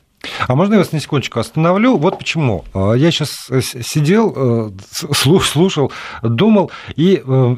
А 0.47 0.55
можно 0.55 0.73
я 0.73 0.79
вас 0.79 0.91
на 0.91 0.99
секундочку 0.99 1.39
остановлю? 1.39 1.97
Вот 1.97 2.17
почему. 2.17 2.63
А, 2.73 2.93
я 2.93 3.11
сейчас 3.11 3.47
э, 3.49 3.61
сидел, 3.61 4.33
э, 4.35 4.71
слушал, 5.13 5.91
думал, 6.21 6.71
и, 6.95 7.21
э, 7.25 7.55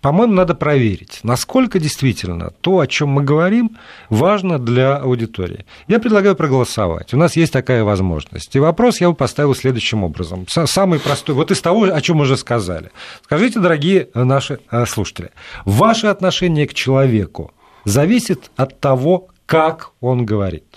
по-моему, 0.00 0.32
надо 0.32 0.54
проверить, 0.54 1.20
насколько 1.22 1.78
действительно 1.78 2.52
то, 2.60 2.80
о 2.80 2.86
чем 2.86 3.08
мы 3.08 3.22
говорим, 3.24 3.76
важно 4.10 4.58
для 4.58 4.96
аудитории. 4.96 5.64
Я 5.88 5.98
предлагаю 5.98 6.36
проголосовать. 6.36 7.14
У 7.14 7.16
нас 7.16 7.36
есть 7.36 7.52
такая 7.52 7.84
возможность. 7.84 8.54
И 8.54 8.58
вопрос 8.60 9.00
я 9.00 9.10
бы 9.10 9.14
поставил 9.14 9.54
следующим 9.54 10.04
образом. 10.04 10.46
Самый 10.48 11.00
простой. 11.00 11.34
Вот 11.34 11.50
из 11.50 11.60
того, 11.60 11.84
о 11.84 12.00
чем 12.00 12.20
уже 12.20 12.36
сказали. 12.36 12.90
Скажите, 13.24 13.60
дорогие 13.60 14.08
наши 14.14 14.60
слушатели, 14.86 15.30
ваше 15.64 16.06
отношение 16.06 16.66
к 16.66 16.74
человеку 16.74 17.52
зависит 17.84 18.50
от 18.56 18.80
того, 18.80 19.28
как 19.46 19.92
он 20.00 20.26
говорит. 20.26 20.67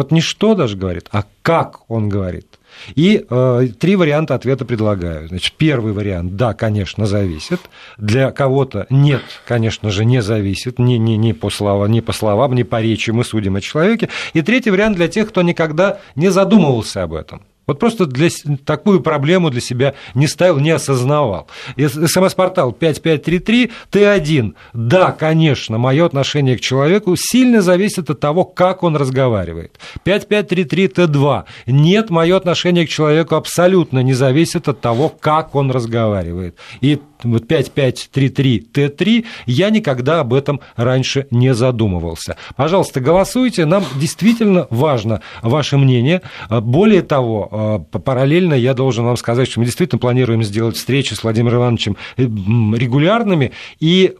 Вот 0.00 0.12
не 0.12 0.22
что 0.22 0.54
даже 0.54 0.78
говорит, 0.78 1.08
а 1.12 1.24
как 1.42 1.80
он 1.88 2.08
говорит. 2.08 2.58
И 2.94 3.26
э, 3.28 3.68
три 3.78 3.96
варианта 3.96 4.34
ответа 4.34 4.64
предлагаю. 4.64 5.28
Значит, 5.28 5.52
первый 5.58 5.92
вариант, 5.92 6.36
да, 6.36 6.54
конечно, 6.54 7.04
зависит. 7.04 7.60
Для 7.98 8.30
кого-то 8.30 8.86
нет, 8.88 9.20
конечно 9.46 9.90
же, 9.90 10.06
не 10.06 10.22
зависит. 10.22 10.78
Ни, 10.78 10.94
ни, 10.94 11.16
ни, 11.16 11.32
по 11.32 11.50
словам, 11.50 11.92
ни 11.92 12.00
по 12.00 12.14
словам, 12.14 12.54
ни 12.54 12.62
по 12.62 12.80
речи 12.80 13.10
мы 13.10 13.24
судим 13.24 13.56
о 13.56 13.60
человеке. 13.60 14.08
И 14.32 14.40
третий 14.40 14.70
вариант 14.70 14.96
для 14.96 15.08
тех, 15.08 15.28
кто 15.28 15.42
никогда 15.42 15.98
не 16.16 16.30
задумывался 16.30 17.02
об 17.02 17.12
этом. 17.12 17.42
Вот 17.70 17.78
просто 17.78 18.06
для, 18.06 18.28
такую 18.64 19.00
проблему 19.00 19.48
для 19.48 19.60
себя 19.60 19.94
не 20.14 20.26
ставил, 20.26 20.58
не 20.58 20.70
осознавал. 20.70 21.46
СМС-портал 21.76 22.72
5533, 22.72 23.70
Т1. 23.92 24.54
Да, 24.72 25.12
конечно, 25.12 25.78
мое 25.78 26.04
отношение 26.04 26.58
к 26.58 26.60
человеку 26.60 27.14
сильно 27.16 27.62
зависит 27.62 28.10
от 28.10 28.18
того, 28.18 28.44
как 28.44 28.82
он 28.82 28.96
разговаривает. 28.96 29.78
5533, 30.02 30.86
Т2. 30.88 31.44
Нет, 31.66 32.10
мое 32.10 32.36
отношение 32.36 32.88
к 32.88 32.90
человеку 32.90 33.36
абсолютно 33.36 34.00
не 34.00 34.14
зависит 34.14 34.66
от 34.66 34.80
того, 34.80 35.08
как 35.08 35.54
он 35.54 35.70
разговаривает. 35.70 36.56
И 36.80 36.98
вот 37.24 37.46
5533 37.46 38.68
Т3, 38.72 39.24
я 39.46 39.70
никогда 39.70 40.20
об 40.20 40.34
этом 40.34 40.60
раньше 40.76 41.26
не 41.30 41.54
задумывался. 41.54 42.36
Пожалуйста, 42.56 43.00
голосуйте, 43.00 43.64
нам 43.64 43.84
действительно 43.96 44.66
важно 44.70 45.20
ваше 45.42 45.76
мнение. 45.76 46.22
Более 46.48 47.02
того, 47.02 47.84
э, 47.92 47.98
параллельно 47.98 48.54
я 48.54 48.74
должен 48.74 49.04
вам 49.04 49.16
сказать, 49.16 49.48
что 49.50 49.60
мы 49.60 49.66
действительно 49.66 49.98
планируем 49.98 50.42
сделать 50.42 50.76
встречи 50.76 51.14
с 51.14 51.22
Владимиром 51.22 51.58
Ивановичем 51.58 51.96
э, 52.16 52.22
регулярными 52.22 53.52
и 53.78 54.14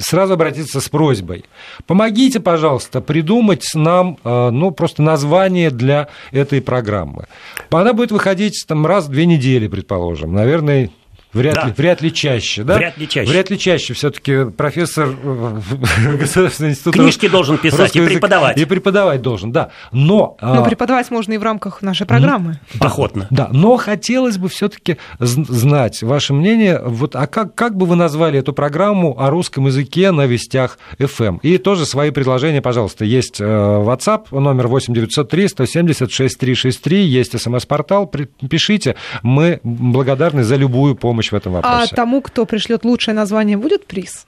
сразу 0.00 0.34
обратиться 0.34 0.80
с 0.80 0.88
просьбой. 0.88 1.44
Помогите, 1.86 2.40
пожалуйста, 2.40 3.00
придумать 3.00 3.66
нам 3.74 4.18
э, 4.24 4.50
ну, 4.50 4.70
просто 4.70 5.02
название 5.02 5.70
для 5.70 6.08
этой 6.32 6.60
программы. 6.60 7.26
Она 7.70 7.92
будет 7.92 8.12
выходить 8.12 8.64
там, 8.66 8.86
раз 8.86 9.06
в 9.06 9.10
две 9.10 9.26
недели, 9.26 9.68
предположим. 9.68 10.32
Наверное, 10.32 10.90
Вряд, 11.36 11.54
да. 11.54 11.66
ли, 11.66 11.74
вряд 11.76 12.00
ли 12.00 12.12
чаще, 12.12 12.64
да? 12.64 12.76
Вряд 12.76 12.96
ли 12.96 13.06
чаще. 13.06 13.30
Вряд 13.30 13.50
ли 13.50 13.58
чаще. 13.58 13.94
Все-таки 13.94 14.46
профессор 14.50 15.08
Государственного 16.18 16.72
института. 16.72 16.98
Книжки 16.98 17.28
должен 17.28 17.58
писать 17.58 17.94
и 17.94 18.00
преподавать. 18.00 18.58
И 18.58 18.64
преподавать 18.64 19.20
должен, 19.22 19.52
да. 19.52 19.70
Но, 19.92 20.36
но 20.40 20.62
а, 20.62 20.64
преподавать 20.64 21.10
можно 21.10 21.34
и 21.34 21.38
в 21.38 21.42
рамках 21.42 21.82
нашей 21.82 22.06
программы. 22.06 22.58
Охотно. 22.80 23.26
Да, 23.30 23.48
но 23.52 23.76
хотелось 23.76 24.38
бы 24.38 24.48
все-таки 24.48 24.96
знать 25.18 26.02
ваше 26.02 26.32
мнение. 26.32 26.80
Вот, 26.82 27.14
а 27.14 27.26
как, 27.26 27.54
как 27.54 27.76
бы 27.76 27.86
вы 27.86 27.96
назвали 27.96 28.38
эту 28.38 28.52
программу 28.52 29.20
о 29.20 29.30
русском 29.30 29.66
языке 29.66 30.10
на 30.12 30.26
вестях 30.26 30.78
FM? 30.98 31.40
И 31.42 31.58
тоже 31.58 31.84
свои 31.84 32.10
предложения, 32.10 32.62
пожалуйста. 32.62 33.04
Есть 33.04 33.40
э, 33.40 33.44
WhatsApp, 33.44 34.38
номер 34.38 34.68
8903 34.68 35.48
170 35.48 36.10
6363, 36.10 37.04
есть 37.04 37.38
смс-портал. 37.38 38.10
Пишите. 38.48 38.96
Мы 39.22 39.60
благодарны 39.62 40.44
за 40.44 40.56
любую 40.56 40.94
помощь 40.94 41.25
помощь 41.26 41.32
в 41.32 41.34
этом 41.34 41.52
вопросе. 41.52 41.92
А 41.92 41.96
тому, 41.96 42.20
кто 42.20 42.46
пришлет 42.46 42.84
лучшее 42.84 43.14
название, 43.14 43.56
будет 43.56 43.86
приз? 43.86 44.26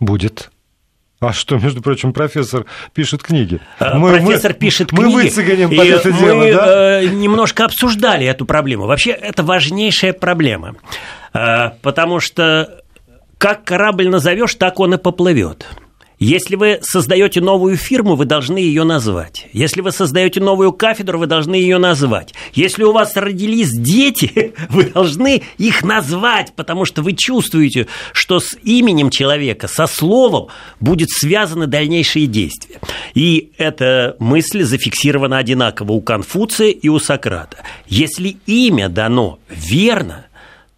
Будет. 0.00 0.50
А 1.20 1.32
что, 1.32 1.56
между 1.56 1.82
прочим, 1.82 2.12
профессор 2.12 2.66
пишет 2.94 3.22
книги? 3.22 3.60
А, 3.78 3.96
мы, 3.96 4.10
профессор 4.10 4.52
мы, 4.52 4.58
пишет 4.58 4.88
книги. 4.88 5.04
Мы 5.04 5.12
выцеганим 5.12 5.70
под 5.70 5.86
это 5.86 6.08
мы, 6.08 6.18
дело, 6.18 6.52
да? 6.52 7.00
Э, 7.00 7.06
немножко 7.06 7.64
обсуждали 7.64 8.26
эту 8.26 8.44
проблему. 8.44 8.86
Вообще, 8.86 9.12
это 9.12 9.44
важнейшая 9.44 10.14
проблема. 10.14 10.74
Э, 11.32 11.70
потому 11.80 12.18
что 12.18 12.82
как 13.38 13.62
корабль 13.62 14.08
назовешь, 14.08 14.54
так 14.56 14.80
он 14.80 14.94
и 14.94 14.98
поплывет. 14.98 15.66
Если 16.22 16.54
вы 16.54 16.78
создаете 16.82 17.40
новую 17.40 17.76
фирму, 17.76 18.14
вы 18.14 18.26
должны 18.26 18.58
ее 18.58 18.84
назвать. 18.84 19.48
Если 19.52 19.80
вы 19.80 19.90
создаете 19.90 20.40
новую 20.40 20.72
кафедру, 20.72 21.18
вы 21.18 21.26
должны 21.26 21.56
ее 21.56 21.78
назвать. 21.78 22.32
Если 22.54 22.84
у 22.84 22.92
вас 22.92 23.16
родились 23.16 23.72
дети, 23.72 24.54
вы 24.68 24.84
должны 24.84 25.42
их 25.58 25.82
назвать, 25.82 26.52
потому 26.54 26.84
что 26.84 27.02
вы 27.02 27.14
чувствуете, 27.14 27.88
что 28.12 28.38
с 28.38 28.56
именем 28.62 29.10
человека, 29.10 29.66
со 29.66 29.88
словом 29.88 30.46
будет 30.78 31.10
связаны 31.10 31.66
дальнейшие 31.66 32.28
действия. 32.28 32.78
И 33.14 33.50
эта 33.58 34.14
мысль 34.20 34.62
зафиксирована 34.62 35.38
одинаково 35.38 35.90
у 35.90 36.00
Конфуция 36.02 36.68
и 36.68 36.88
у 36.88 37.00
Сократа. 37.00 37.64
Если 37.88 38.36
имя 38.46 38.88
дано 38.88 39.40
верно– 39.48 40.26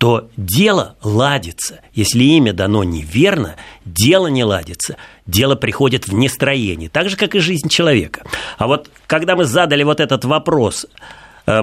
то 0.05 0.29
дело 0.37 0.97
ладится. 1.03 1.81
Если 1.95 2.25
имя 2.25 2.53
дано 2.53 2.85
неверно, 2.85 3.57
дело 3.87 4.27
не 4.27 4.45
ладится. 4.45 4.99
Дело 5.25 5.55
приходит 5.55 6.07
в 6.07 6.13
нестроение, 6.13 6.91
так 6.91 7.09
же, 7.09 7.17
как 7.17 7.35
и 7.35 7.39
жизнь 7.39 7.71
человека. 7.71 8.23
А 8.59 8.67
вот 8.67 8.91
когда 9.07 9.35
мы 9.35 9.47
задали 9.47 9.83
вот 9.83 10.01
этот 10.01 10.27
вопрос, 10.27 10.87
э, 11.47 11.63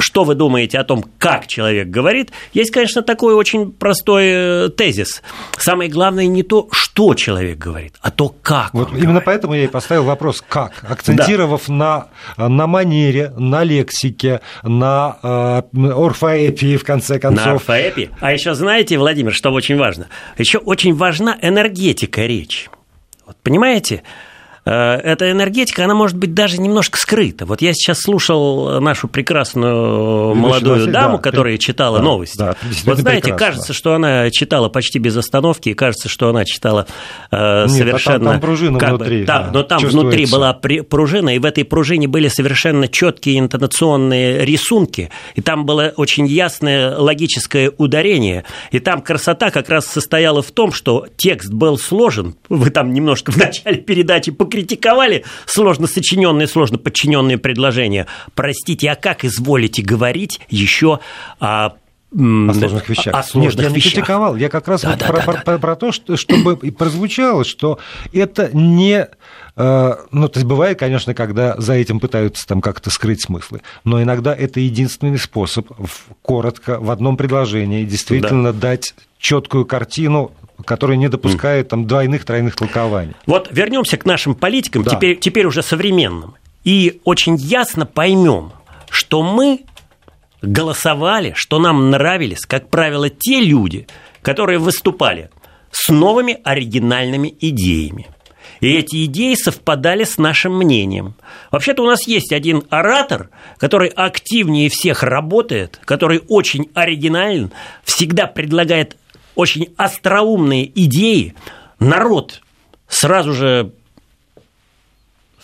что 0.00 0.24
вы 0.24 0.34
думаете 0.34 0.78
о 0.78 0.84
том, 0.84 1.04
как 1.18 1.46
человек 1.46 1.88
говорит, 1.88 2.30
есть, 2.52 2.70
конечно, 2.70 3.02
такой 3.02 3.34
очень 3.34 3.70
простой 3.72 4.24
э, 4.26 4.68
тезис. 4.70 5.22
Самое 5.58 5.90
главное 5.90 6.26
не 6.26 6.42
то, 6.42 6.68
что 6.72 7.14
человек 7.14 7.58
говорит, 7.58 7.94
а 8.00 8.10
то, 8.10 8.34
как. 8.42 8.72
Вот 8.72 8.90
именно 8.90 9.04
говорит. 9.04 9.24
поэтому 9.24 9.54
я 9.54 9.64
и 9.64 9.68
поставил 9.68 10.04
вопрос 10.04 10.42
«как», 10.46 10.84
акцентировав 10.88 11.64
да. 11.68 12.08
на, 12.36 12.48
на 12.48 12.66
манере, 12.66 13.32
на 13.36 13.64
лексике, 13.64 14.40
на 14.62 15.18
э, 15.22 15.62
орфоэпии, 15.74 16.76
в 16.76 16.84
конце 16.84 17.18
концов. 17.18 17.46
На 17.46 17.52
орфоэпии. 17.52 18.10
А 18.20 18.32
еще 18.32 18.54
знаете, 18.54 18.98
Владимир, 18.98 19.32
что 19.32 19.50
очень 19.50 19.76
важно? 19.76 20.08
Еще 20.38 20.58
очень 20.58 20.94
важна 20.94 21.36
энергетика 21.40 22.22
речи. 22.22 22.68
Вот, 23.26 23.36
понимаете? 23.42 24.02
Э, 24.64 24.94
эта 24.96 25.30
энергетика, 25.30 25.84
она 25.84 25.94
может 25.94 26.16
быть 26.16 26.34
даже 26.34 26.58
немножко 26.60 26.98
скрыта. 26.98 27.46
Вот 27.46 27.62
я 27.62 27.72
сейчас 27.72 28.00
слушал 28.00 28.80
нашу 28.80 29.08
прекрасную 29.08 30.34
молодую 30.34 30.88
даму, 30.88 31.16
да, 31.16 31.22
которая 31.22 31.58
читала 31.58 31.98
да, 31.98 32.04
новости. 32.04 32.38
Да, 32.38 32.56
вот 32.84 32.98
знаете, 32.98 33.34
кажется, 33.34 33.72
что 33.72 33.94
она 33.94 34.30
читала 34.30 34.68
почти 34.68 34.98
без 34.98 35.16
остановки, 35.16 35.70
и 35.70 35.74
кажется, 35.74 36.08
что 36.08 36.28
она 36.28 36.44
читала 36.44 36.86
э, 37.30 37.62
Нет, 37.62 37.70
совершенно... 37.70 38.30
А 38.30 38.32
там, 38.32 38.32
там 38.32 38.40
пружина 38.40 38.78
как 38.78 38.90
внутри. 38.90 39.20
Бы, 39.20 39.26
да, 39.26 39.38
да, 39.44 39.50
но 39.52 39.62
там 39.62 39.82
внутри 39.84 40.26
была 40.26 40.52
пружина, 40.52 41.34
и 41.34 41.38
в 41.38 41.44
этой 41.44 41.64
пружине 41.64 42.08
были 42.08 42.28
совершенно 42.28 42.88
четкие 42.88 43.38
интонационные 43.38 44.44
рисунки, 44.44 45.10
и 45.34 45.40
там 45.40 45.64
было 45.64 45.92
очень 45.96 46.26
ясное 46.26 46.96
логическое 46.96 47.72
ударение, 47.76 48.44
и 48.70 48.78
там 48.78 49.00
красота 49.00 49.50
как 49.50 49.68
раз 49.68 49.86
состояла 49.86 50.42
в 50.42 50.50
том, 50.50 50.72
что 50.72 51.06
текст 51.16 51.52
был 51.52 51.78
сложен, 51.78 52.36
вы 52.48 52.70
там 52.70 52.92
немножко 52.92 53.32
в 53.32 53.36
начале 53.36 53.78
передачи 53.78 54.30
покритиковали 54.50 55.24
сложно 55.46 55.86
сочиненные, 55.86 56.48
сложно 56.48 56.78
подчиненные 56.78 57.38
предложения. 57.38 58.06
Простите, 58.34 58.90
а 58.90 58.96
как 58.96 59.24
изволите 59.24 59.82
говорить 59.82 60.40
еще 60.48 60.98
о 61.38 61.74
о 62.12 62.52
сложных 62.54 62.88
вещах. 62.88 63.14
О 63.14 63.22
сложных 63.22 63.54
Нет, 63.54 63.70
я 63.70 63.70
не 63.70 63.80
критиковал. 63.80 64.34
Я 64.34 64.48
как 64.48 64.66
раз 64.66 64.82
да, 64.82 64.90
вот 64.90 64.98
да, 64.98 65.06
про, 65.06 65.16
да, 65.16 65.22
про, 65.22 65.42
да. 65.44 65.58
про 65.58 65.76
то, 65.76 65.92
что, 65.92 66.16
чтобы 66.16 66.58
и 66.60 66.72
прозвучало, 66.72 67.44
что 67.44 67.78
это 68.12 68.50
не... 68.52 69.06
Э, 69.54 69.92
ну, 70.10 70.28
то 70.28 70.40
есть 70.40 70.44
бывает, 70.44 70.76
конечно, 70.76 71.14
когда 71.14 71.54
за 71.58 71.74
этим 71.74 72.00
пытаются 72.00 72.44
там 72.48 72.62
как-то 72.62 72.90
скрыть 72.90 73.22
смыслы, 73.22 73.62
но 73.84 74.02
иногда 74.02 74.34
это 74.34 74.58
единственный 74.58 75.20
способ 75.20 75.70
коротко 76.22 76.80
в 76.80 76.90
одном 76.90 77.16
предложении 77.16 77.84
действительно 77.84 78.52
да. 78.52 78.58
дать 78.58 78.92
четкую 79.20 79.64
картину 79.64 80.32
который 80.64 80.96
не 80.96 81.08
допускает 81.08 81.68
там 81.68 81.86
двойных, 81.86 82.24
тройных 82.24 82.56
толкований. 82.56 83.14
Вот 83.26 83.48
вернемся 83.50 83.96
к 83.96 84.04
нашим 84.04 84.34
политикам, 84.34 84.82
да. 84.82 84.90
теперь, 84.92 85.18
теперь 85.18 85.46
уже 85.46 85.62
современным, 85.62 86.34
и 86.64 87.00
очень 87.04 87.36
ясно 87.36 87.86
поймем, 87.86 88.52
что 88.90 89.22
мы 89.22 89.60
голосовали, 90.42 91.32
что 91.36 91.58
нам 91.58 91.90
нравились, 91.90 92.46
как 92.46 92.68
правило, 92.68 93.08
те 93.10 93.40
люди, 93.40 93.86
которые 94.22 94.58
выступали 94.58 95.30
с 95.70 95.88
новыми 95.90 96.38
оригинальными 96.44 97.34
идеями. 97.40 98.08
И 98.60 98.74
эти 98.74 99.06
идеи 99.06 99.34
совпадали 99.34 100.04
с 100.04 100.18
нашим 100.18 100.56
мнением. 100.56 101.14
Вообще-то 101.50 101.82
у 101.82 101.86
нас 101.86 102.06
есть 102.06 102.32
один 102.32 102.62
оратор, 102.68 103.30
который 103.56 103.88
активнее 103.88 104.68
всех 104.68 105.02
работает, 105.02 105.80
который 105.84 106.22
очень 106.28 106.68
оригинален, 106.74 107.52
всегда 107.84 108.26
предлагает 108.26 108.96
очень 109.34 109.72
остроумные 109.76 110.70
идеи, 110.84 111.34
народ 111.78 112.42
сразу 112.88 113.32
же 113.32 113.72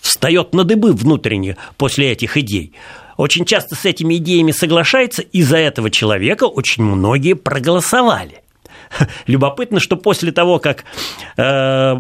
встает 0.00 0.54
на 0.54 0.64
дыбы 0.64 0.92
внутренне 0.92 1.56
после 1.76 2.12
этих 2.12 2.36
идей. 2.36 2.72
Очень 3.16 3.44
часто 3.44 3.74
с 3.74 3.84
этими 3.84 4.16
идеями 4.16 4.52
соглашается, 4.52 5.22
и 5.22 5.42
за 5.42 5.56
этого 5.56 5.90
человека 5.90 6.44
очень 6.44 6.82
многие 6.82 7.34
проголосовали. 7.34 8.42
Любопытно, 9.26 9.80
что 9.80 9.96
после 9.96 10.32
того, 10.32 10.58
как 10.58 10.84
э, 11.36 11.96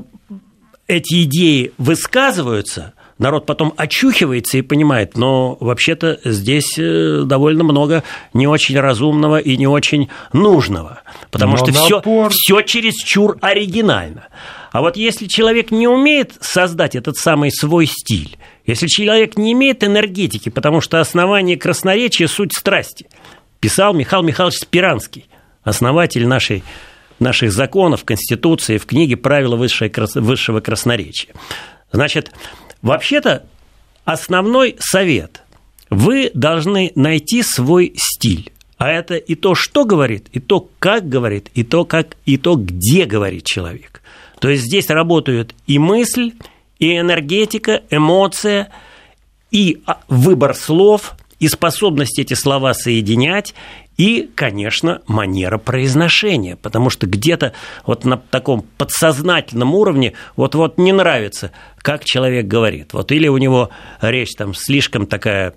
эти 0.86 1.22
идеи 1.22 1.72
высказываются, 1.78 2.92
народ 3.18 3.46
потом 3.46 3.72
очухивается 3.76 4.58
и 4.58 4.62
понимает, 4.62 5.16
но 5.16 5.56
вообще-то 5.60 6.20
здесь 6.24 6.78
э, 6.78 7.22
довольно 7.24 7.64
много 7.64 8.02
не 8.34 8.46
очень 8.46 8.78
разумного 8.78 9.38
и 9.38 9.56
не 9.56 9.66
очень 9.66 10.08
нужного, 10.32 11.02
потому 11.30 11.52
но 11.52 11.58
что 11.58 11.72
напор... 11.72 12.30
все, 12.30 12.38
все 12.56 12.60
чересчур 12.62 13.38
оригинально. 13.40 14.28
А 14.72 14.82
вот 14.82 14.96
если 14.96 15.26
человек 15.26 15.70
не 15.70 15.88
умеет 15.88 16.34
создать 16.40 16.94
этот 16.94 17.16
самый 17.16 17.50
свой 17.50 17.86
стиль, 17.86 18.36
если 18.66 18.86
человек 18.88 19.38
не 19.38 19.52
имеет 19.52 19.82
энергетики, 19.82 20.48
потому 20.48 20.80
что 20.80 21.00
основание 21.00 21.56
красноречия– 21.56 22.26
суть 22.28 22.52
страсти, 22.54 23.06
писал 23.60 23.94
Михаил 23.94 24.22
Михайлович 24.22 24.58
Спиранский, 24.58 25.28
основатель 25.62 26.26
нашей 26.26 26.62
наших 27.18 27.50
законов, 27.50 28.04
Конституции, 28.04 28.76
в 28.76 28.84
книге 28.84 29.16
«Правила 29.16 29.56
высшего 29.56 30.60
красноречия». 30.60 31.32
Значит, 31.92 32.30
Вообще-то 32.86 33.44
основной 34.04 34.76
совет. 34.78 35.42
Вы 35.90 36.30
должны 36.34 36.92
найти 36.94 37.42
свой 37.42 37.92
стиль. 37.96 38.52
А 38.78 38.92
это 38.92 39.16
и 39.16 39.34
то, 39.34 39.56
что 39.56 39.84
говорит, 39.84 40.28
и 40.30 40.38
то, 40.38 40.68
как 40.78 41.08
говорит, 41.08 41.50
и 41.54 41.64
то, 41.64 41.84
как, 41.84 42.16
и 42.26 42.36
то, 42.36 42.54
где 42.54 43.04
говорит 43.06 43.44
человек. 43.44 44.02
То 44.38 44.48
есть 44.50 44.62
здесь 44.62 44.88
работают 44.88 45.52
и 45.66 45.80
мысль, 45.80 46.34
и 46.78 46.96
энергетика, 46.96 47.82
эмоция, 47.90 48.68
и 49.50 49.82
а, 49.84 49.98
выбор 50.06 50.54
слов, 50.54 51.16
и 51.40 51.48
способность 51.48 52.20
эти 52.20 52.34
слова 52.34 52.72
соединять, 52.72 53.52
и, 53.96 54.30
конечно, 54.34 55.02
манера 55.06 55.58
произношения, 55.58 56.56
потому 56.56 56.90
что 56.90 57.06
где-то 57.06 57.52
вот 57.86 58.04
на 58.04 58.16
таком 58.16 58.62
подсознательном 58.76 59.74
уровне 59.74 60.12
вот-вот 60.36 60.78
не 60.78 60.92
нравится, 60.92 61.50
как 61.78 62.04
человек 62.04 62.46
говорит. 62.46 62.92
Вот 62.92 63.10
или 63.12 63.28
у 63.28 63.38
него 63.38 63.70
речь 64.00 64.34
там 64.36 64.54
слишком 64.54 65.06
такая 65.06 65.54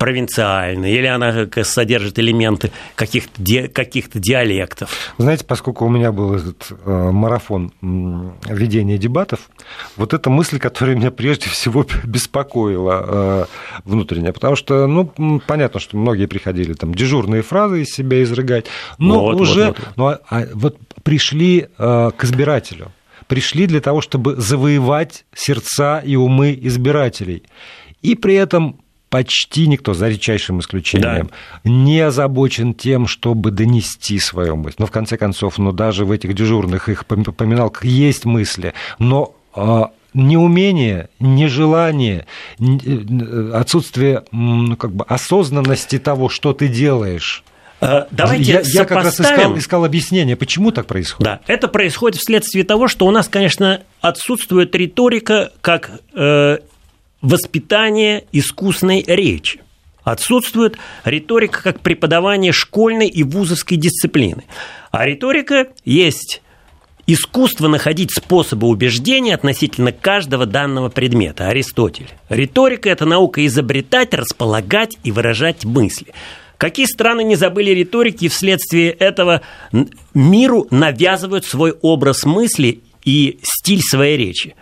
провинциальная, 0.00 0.90
или 0.90 1.04
она 1.04 1.46
содержит 1.62 2.18
элементы 2.18 2.72
каких-то, 2.94 3.34
ди, 3.36 3.68
каких-то 3.68 4.18
диалектов. 4.18 5.12
Знаете, 5.18 5.44
поскольку 5.44 5.84
у 5.84 5.90
меня 5.90 6.10
был 6.10 6.34
этот 6.34 6.68
э, 6.70 7.10
марафон 7.10 7.70
ведения 7.82 8.96
дебатов, 8.96 9.50
вот 9.96 10.14
эта 10.14 10.30
мысль, 10.30 10.58
которая 10.58 10.96
меня 10.96 11.10
прежде 11.10 11.50
всего 11.50 11.84
беспокоила 12.04 13.04
э, 13.06 13.44
внутренне, 13.84 14.32
потому 14.32 14.56
что, 14.56 14.86
ну, 14.86 15.12
понятно, 15.46 15.78
что 15.80 15.98
многие 15.98 16.24
приходили 16.24 16.72
там 16.72 16.94
дежурные 16.94 17.42
фразы 17.42 17.82
из 17.82 17.88
себя 17.88 18.22
изрыгать, 18.22 18.68
но 18.96 19.20
вот, 19.20 19.38
уже 19.38 19.66
вот, 19.66 19.78
вот. 19.78 19.88
Ну, 19.96 20.06
а, 20.06 20.20
а, 20.30 20.46
вот 20.54 20.78
пришли 21.02 21.68
э, 21.76 22.10
к 22.16 22.24
избирателю, 22.24 22.90
пришли 23.26 23.66
для 23.66 23.82
того, 23.82 24.00
чтобы 24.00 24.36
завоевать 24.36 25.26
сердца 25.34 25.98
и 25.98 26.16
умы 26.16 26.58
избирателей. 26.58 27.42
И 28.00 28.14
при 28.14 28.34
этом 28.36 28.80
почти 29.10 29.66
никто, 29.66 29.92
за 29.92 30.08
редчайшим 30.08 30.60
исключением, 30.60 31.30
да. 31.64 31.70
не 31.70 32.00
озабочен 32.00 32.72
тем, 32.74 33.06
чтобы 33.06 33.50
донести 33.50 34.18
свою 34.18 34.56
мысль. 34.56 34.76
Но 34.78 34.86
в 34.86 34.90
конце 34.90 35.18
концов, 35.18 35.58
ну 35.58 35.72
даже 35.72 36.04
в 36.04 36.12
этих 36.12 36.34
дежурных 36.34 36.88
их 36.88 37.04
поминалках 37.06 37.84
есть 37.84 38.24
мысли, 38.24 38.72
но 38.98 39.34
а, 39.52 39.90
неумение, 40.14 41.08
нежелание, 41.18 42.26
э, 42.58 43.50
отсутствие 43.52 44.24
ну, 44.32 44.76
как 44.76 44.92
бы 44.92 45.04
осознанности 45.04 45.98
того, 45.98 46.28
что 46.28 46.52
ты 46.52 46.68
делаешь. 46.68 47.42
А, 47.80 48.06
давайте 48.10 48.52
я, 48.52 48.60
я 48.60 48.84
как 48.84 49.04
раз 49.04 49.20
искал, 49.20 49.56
искал 49.56 49.84
объяснение, 49.84 50.36
почему 50.36 50.70
так 50.70 50.86
происходит. 50.86 51.24
Да, 51.24 51.40
это 51.46 51.66
происходит 51.66 52.20
вследствие 52.20 52.64
того, 52.64 52.88
что 52.88 53.06
у 53.06 53.10
нас, 53.10 53.28
конечно, 53.28 53.82
отсутствует 54.00 54.74
риторика 54.74 55.50
как 55.62 55.90
э, 56.14 56.58
воспитание 57.22 58.24
искусной 58.32 59.04
речи. 59.06 59.60
Отсутствует 60.02 60.78
риторика 61.04 61.62
как 61.62 61.80
преподавание 61.80 62.52
школьной 62.52 63.08
и 63.08 63.22
вузовской 63.22 63.76
дисциплины. 63.76 64.44
А 64.90 65.06
риторика 65.06 65.68
есть 65.84 66.42
искусство 67.06 67.68
находить 67.68 68.12
способы 68.14 68.66
убеждения 68.66 69.34
относительно 69.34 69.92
каждого 69.92 70.46
данного 70.46 70.88
предмета. 70.88 71.48
Аристотель. 71.48 72.08
Риторика– 72.28 72.88
это 72.90 73.04
наука 73.04 73.44
изобретать, 73.46 74.14
располагать 74.14 74.96
и 75.04 75.10
выражать 75.10 75.64
мысли. 75.64 76.12
Какие 76.56 76.86
страны 76.86 77.24
не 77.24 77.36
забыли 77.36 77.70
риторики 77.70 78.26
и 78.26 78.28
вследствие 78.28 78.90
этого 78.90 79.40
миру 80.14 80.66
навязывают 80.70 81.46
свой 81.46 81.72
образ 81.80 82.24
мысли 82.24 82.82
и 83.04 83.38
стиль 83.42 83.80
своей 83.80 84.16
речи? 84.16 84.54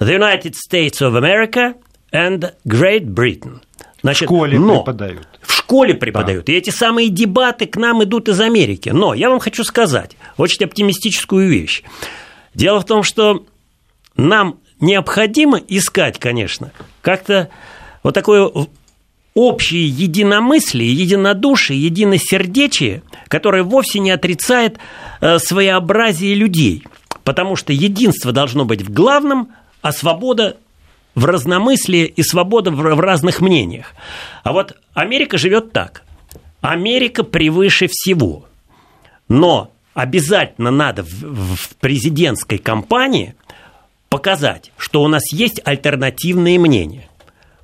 The 0.00 0.18
United 0.18 0.54
States 0.54 1.00
of 1.00 1.16
America 1.16 1.74
and 2.14 2.54
Great 2.64 3.04
Britain. 3.06 3.60
Значит, 4.00 4.22
в 4.22 4.32
школе 4.32 4.58
но 4.58 4.82
преподают. 4.82 5.28
В 5.42 5.52
школе 5.52 5.94
преподают. 5.94 6.46
Да. 6.46 6.52
И 6.52 6.56
эти 6.56 6.70
самые 6.70 7.08
дебаты 7.08 7.66
к 7.66 7.76
нам 7.76 8.04
идут 8.04 8.28
из 8.28 8.40
Америки. 8.40 8.90
Но 8.90 9.14
я 9.14 9.28
вам 9.30 9.40
хочу 9.40 9.64
сказать 9.64 10.16
очень 10.36 10.64
оптимистическую 10.64 11.48
вещь. 11.48 11.82
Дело 12.54 12.80
в 12.80 12.84
том, 12.84 13.02
что 13.02 13.44
нам 14.16 14.58
необходимо 14.80 15.58
искать, 15.58 16.18
конечно, 16.18 16.70
как-то 17.00 17.48
вот 18.02 18.14
такое 18.14 18.50
общее 19.34 19.88
единомыслие, 19.88 20.92
единодушие, 20.92 21.82
единосердечие, 21.82 23.02
которое 23.28 23.64
вовсе 23.64 23.98
не 23.98 24.10
отрицает 24.10 24.78
э, 25.20 25.38
своеобразие 25.38 26.34
людей. 26.34 26.84
Потому 27.24 27.56
что 27.56 27.72
единство 27.72 28.32
должно 28.32 28.64
быть 28.64 28.82
в 28.82 28.92
главном, 28.92 29.48
а 29.82 29.92
свобода 29.92 30.58
в 31.14 31.24
разномыслии 31.24 32.04
и 32.04 32.22
свобода 32.22 32.70
в 32.70 33.00
разных 33.00 33.40
мнениях. 33.40 33.94
А 34.42 34.52
вот 34.52 34.76
Америка 34.94 35.38
живет 35.38 35.72
так. 35.72 36.02
Америка 36.60 37.24
превыше 37.24 37.88
всего. 37.90 38.46
Но 39.28 39.70
обязательно 39.94 40.70
надо 40.70 41.02
в, 41.02 41.56
в 41.56 41.76
президентской 41.76 42.58
кампании 42.58 43.34
показать, 44.08 44.72
что 44.76 45.02
у 45.02 45.08
нас 45.08 45.32
есть 45.32 45.60
альтернативные 45.64 46.58
мнения. 46.58 47.08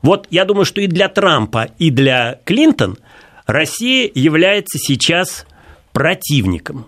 Вот 0.03 0.27
я 0.31 0.45
думаю, 0.45 0.65
что 0.65 0.81
и 0.81 0.87
для 0.87 1.09
Трампа, 1.09 1.71
и 1.79 1.91
для 1.91 2.41
Клинтон 2.45 2.99
Россия 3.47 4.11
является 4.15 4.79
сейчас 4.79 5.47
противником. 5.93 6.87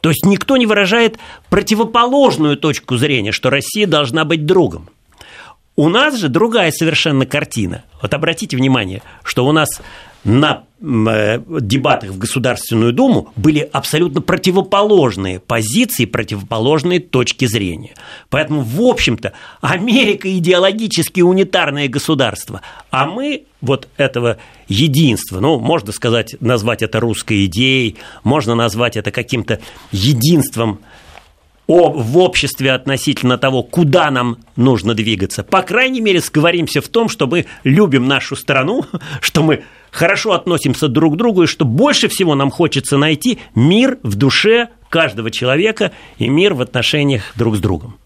То 0.00 0.10
есть 0.10 0.24
никто 0.26 0.56
не 0.56 0.66
выражает 0.66 1.18
противоположную 1.48 2.56
точку 2.56 2.96
зрения, 2.96 3.32
что 3.32 3.50
Россия 3.50 3.86
должна 3.86 4.24
быть 4.24 4.44
другом. 4.46 4.90
У 5.76 5.88
нас 5.88 6.16
же 6.16 6.28
другая 6.28 6.70
совершенно 6.70 7.26
картина. 7.26 7.84
Вот 8.00 8.14
обратите 8.14 8.56
внимание, 8.56 9.02
что 9.24 9.44
у 9.44 9.52
нас 9.52 9.80
на 10.22 10.64
э, 10.80 11.40
дебатах 11.60 12.10
в 12.10 12.18
Государственную 12.18 12.92
Думу 12.92 13.32
были 13.36 13.68
абсолютно 13.72 14.22
противоположные 14.22 15.38
позиции, 15.38 16.06
противоположные 16.06 17.00
точки 17.00 17.44
зрения. 17.46 17.94
Поэтому, 18.30 18.62
в 18.62 18.80
общем-то, 18.82 19.32
Америка 19.60 20.34
идеологически 20.38 21.20
унитарное 21.20 21.88
государство, 21.88 22.62
а 22.90 23.06
мы 23.06 23.44
вот 23.60 23.88
этого 23.96 24.38
единства, 24.68 25.40
ну, 25.40 25.58
можно 25.58 25.92
сказать, 25.92 26.36
назвать 26.40 26.82
это 26.82 27.00
русской 27.00 27.44
идеей, 27.46 27.96
можно 28.22 28.54
назвать 28.54 28.96
это 28.96 29.10
каким-то 29.10 29.60
единством 29.92 30.80
о, 31.66 31.90
в 31.90 32.18
обществе 32.18 32.72
относительно 32.72 33.38
того, 33.38 33.62
куда 33.62 34.10
нам 34.10 34.38
нужно 34.56 34.94
двигаться. 34.94 35.42
По 35.42 35.62
крайней 35.62 36.00
мере, 36.00 36.20
сговоримся 36.20 36.80
в 36.80 36.88
том, 36.88 37.08
что 37.08 37.26
мы 37.26 37.46
любим 37.64 38.06
нашу 38.06 38.36
страну, 38.36 38.84
что 39.20 39.42
мы 39.42 39.64
хорошо 39.90 40.32
относимся 40.32 40.88
друг 40.88 41.14
к 41.14 41.16
другу, 41.16 41.44
и 41.44 41.46
что 41.46 41.64
больше 41.64 42.08
всего 42.08 42.34
нам 42.34 42.50
хочется 42.50 42.98
найти 42.98 43.38
мир 43.54 43.98
в 44.02 44.16
душе 44.16 44.68
каждого 44.90 45.30
человека 45.30 45.92
и 46.18 46.28
мир 46.28 46.54
в 46.54 46.60
отношениях 46.60 47.32
друг 47.36 47.56
с 47.56 47.60
другом. 47.60 47.96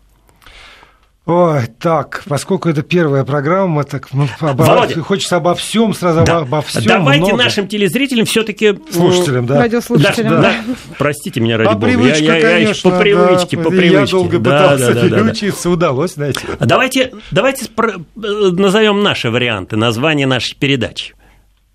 Ой, 1.29 1.67
так, 1.79 2.23
поскольку 2.27 2.71
это 2.71 2.81
первая 2.81 3.23
программа, 3.23 3.85
так 3.85 4.09
ну, 4.14 4.27
обо... 4.41 4.62
Володя, 4.64 5.03
хочется 5.03 5.37
обо 5.37 5.55
всем 5.55 5.93
сразу 5.93 6.25
да. 6.25 6.38
обо 6.38 6.62
всем. 6.62 6.85
Давайте 6.85 7.27
много. 7.27 7.45
нашим 7.45 7.69
телезрителям 7.69 8.25
все-таки 8.25 8.79
слушателям, 8.91 9.45
да, 9.45 9.59
радиослушателям, 9.59 10.37
да, 10.37 10.41
да. 10.41 10.64
да. 10.67 10.75
Простите 10.97 11.41
меня 11.41 11.59
ради 11.59 11.69
по 11.69 11.75
бога, 11.75 11.87
привычке, 11.87 12.25
я, 12.25 12.37
я, 12.37 12.41
конечно, 12.41 12.88
я 12.88 12.95
по 12.95 12.99
привычке, 12.99 13.57
да, 13.59 13.62
по 13.62 13.69
привычке. 13.69 13.95
Я 13.95 14.07
долго 14.07 14.38
да, 14.38 14.51
пытался 14.51 14.95
да, 14.95 15.03
да, 15.03 15.09
переучиться, 15.09 15.64
да, 15.64 15.69
да. 15.69 15.75
удалось, 15.75 16.14
знаете. 16.14 16.41
Давайте, 16.61 17.12
давайте 17.31 17.64
спро... 17.67 17.97
назовем 18.17 19.03
наши 19.03 19.29
варианты 19.31 19.77
названия 19.77 20.27
нашей 20.27 20.57
передачи. 20.57 21.14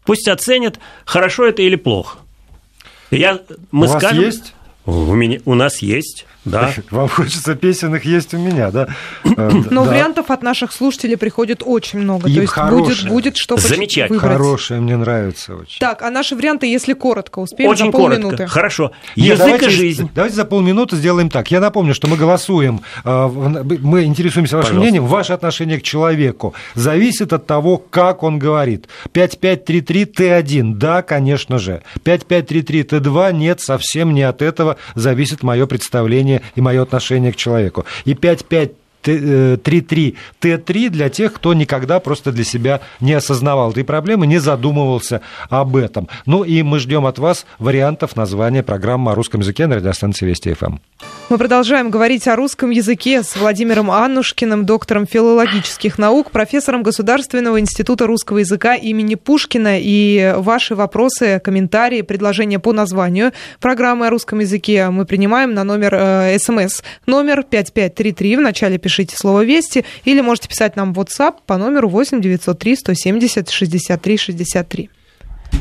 Пусть 0.04 0.28
оценят, 0.28 0.80
хорошо 1.06 1.46
это 1.46 1.62
или 1.62 1.76
плохо. 1.76 2.18
Я, 3.12 3.40
мы 3.70 3.86
У 3.86 3.90
скажем, 3.90 4.18
вас 4.18 4.34
есть? 4.34 4.54
У, 4.88 5.14
меня, 5.14 5.42
у 5.46 5.54
нас 5.54 5.84
есть. 5.84 6.26
Да. 6.46 6.74
Вам 6.92 7.08
хочется 7.08 7.56
песенных 7.56 8.06
есть 8.06 8.34
у 8.34 8.38
меня, 8.38 8.72
да? 8.72 8.88
Э, 9.36 9.50
Но 9.72 9.84
да. 9.84 9.90
вариантов 9.92 10.30
от 10.30 10.44
наших 10.44 10.72
слушателей 10.72 11.18
приходит 11.18 11.64
очень 11.66 12.00
много. 12.00 12.28
Им 12.28 12.36
То 12.36 12.42
есть 12.42 12.54
хорошие. 12.54 12.84
будет, 12.86 13.08
будет 13.10 13.38
что 13.38 13.58
Замечательно. 13.58 14.20
выбрать. 14.20 14.38
Хорошие, 14.38 14.80
мне 14.82 14.96
нравится 14.96 15.56
очень. 15.56 15.80
Так, 15.80 16.02
а 16.04 16.12
наши 16.12 16.36
варианты, 16.36 16.68
если 16.68 16.94
коротко, 16.94 17.40
успеем 17.40 17.70
очень 17.72 17.86
за 17.88 17.92
полминуты? 17.92 18.38
Коротко. 18.38 18.54
Хорошо. 18.54 18.92
Язык 19.16 19.40
давайте, 19.40 19.66
и 19.68 19.70
жизнь. 19.70 20.10
Давайте 20.14 20.36
за 20.36 20.46
полминуты 20.46 20.98
сделаем 20.98 21.30
так. 21.30 21.50
Я 21.52 21.60
напомню, 21.60 21.96
что 21.96 22.08
мы 22.08 22.18
голосуем, 22.18 22.82
э, 23.04 23.28
мы 23.82 24.04
интересуемся 24.04 24.58
вашим 24.58 24.70
Пожалуйста. 24.72 24.82
мнением. 24.92 25.06
Ваше 25.08 25.34
отношение 25.34 25.80
к 25.80 25.84
человеку 25.84 26.54
зависит 26.76 27.34
от 27.34 27.48
того, 27.48 27.78
как 27.78 28.22
он 28.24 28.38
говорит. 28.38 28.88
5533 29.14 30.04
Т1, 30.06 30.76
да, 30.76 31.02
конечно 31.02 31.58
же. 31.58 31.82
5533 32.04 32.84
Т2, 32.84 33.34
нет, 33.34 33.62
совсем 33.62 34.14
не 34.14 34.24
от 34.24 34.42
этого 34.42 34.78
зависит 34.96 35.42
мое 35.44 35.66
представление 35.66 36.33
и 36.56 36.62
мое 36.62 36.82
отношение 36.82 37.32
к 37.32 37.36
человеку. 37.36 37.86
И 38.06 38.14
5-5 38.14 38.72
3-3 39.04 40.16
Т3 40.42 40.90
для 40.90 41.10
тех, 41.10 41.34
кто 41.34 41.54
никогда 41.54 42.00
просто 42.00 42.32
для 42.32 42.44
себя 42.44 42.82
не 43.00 43.14
осознавал 43.14 43.72
этой 43.72 43.84
проблемы, 43.84 44.28
не 44.28 44.40
задумывался 44.40 45.22
об 45.50 45.76
этом. 45.76 46.08
Ну 46.26 46.44
и 46.44 46.64
мы 46.64 46.80
ждем 46.80 47.06
от 47.06 47.20
вас 47.20 47.46
вариантов 47.60 48.16
названия 48.16 48.64
программы 48.64 49.12
о 49.12 49.16
русском 49.16 49.42
языке 49.42 49.68
на 49.68 49.76
радиостанции 49.76 50.26
Вести 50.26 50.54
ФМ. 50.54 50.78
Мы 51.30 51.38
продолжаем 51.38 51.90
говорить 51.90 52.28
о 52.28 52.36
русском 52.36 52.70
языке 52.70 53.24
с 53.24 53.36
Владимиром 53.36 53.90
Аннушкиным, 53.90 54.66
доктором 54.66 55.08
филологических 55.08 55.98
наук, 55.98 56.32
профессором 56.32 56.84
Государственного 56.84 57.60
института 57.60 58.08
русского 58.08 58.40
языка 58.40 58.76
имени 58.76 59.16
Пушкина. 59.16 59.80
И 59.80 60.34
ваши 60.38 60.76
вопросы, 60.76 61.40
комментарии, 61.44 62.02
предложения 62.02 62.60
по 62.60 62.74
названию 62.74 63.32
программы 63.60 64.08
о 64.08 64.10
русском 64.10 64.40
языке 64.40 64.90
мы 64.90 65.06
принимаем 65.06 65.54
на 65.54 65.64
номер 65.64 65.96
э, 65.96 66.38
смс. 66.40 66.82
Номер 67.06 67.44
5533. 67.44 68.38
Вначале 68.38 68.78
пишите 68.78 68.93
слово 69.16 69.44
«Вести» 69.44 69.86
или 70.06 70.22
можете 70.22 70.48
писать 70.48 70.76
нам 70.76 70.94
в 70.94 71.00
WhatsApp 71.00 71.36
по 71.46 71.58
номеру 71.58 71.90
8 71.90 72.22
903 72.22 72.76
170 72.76 73.50
63 73.50 74.18
63. 74.18 74.90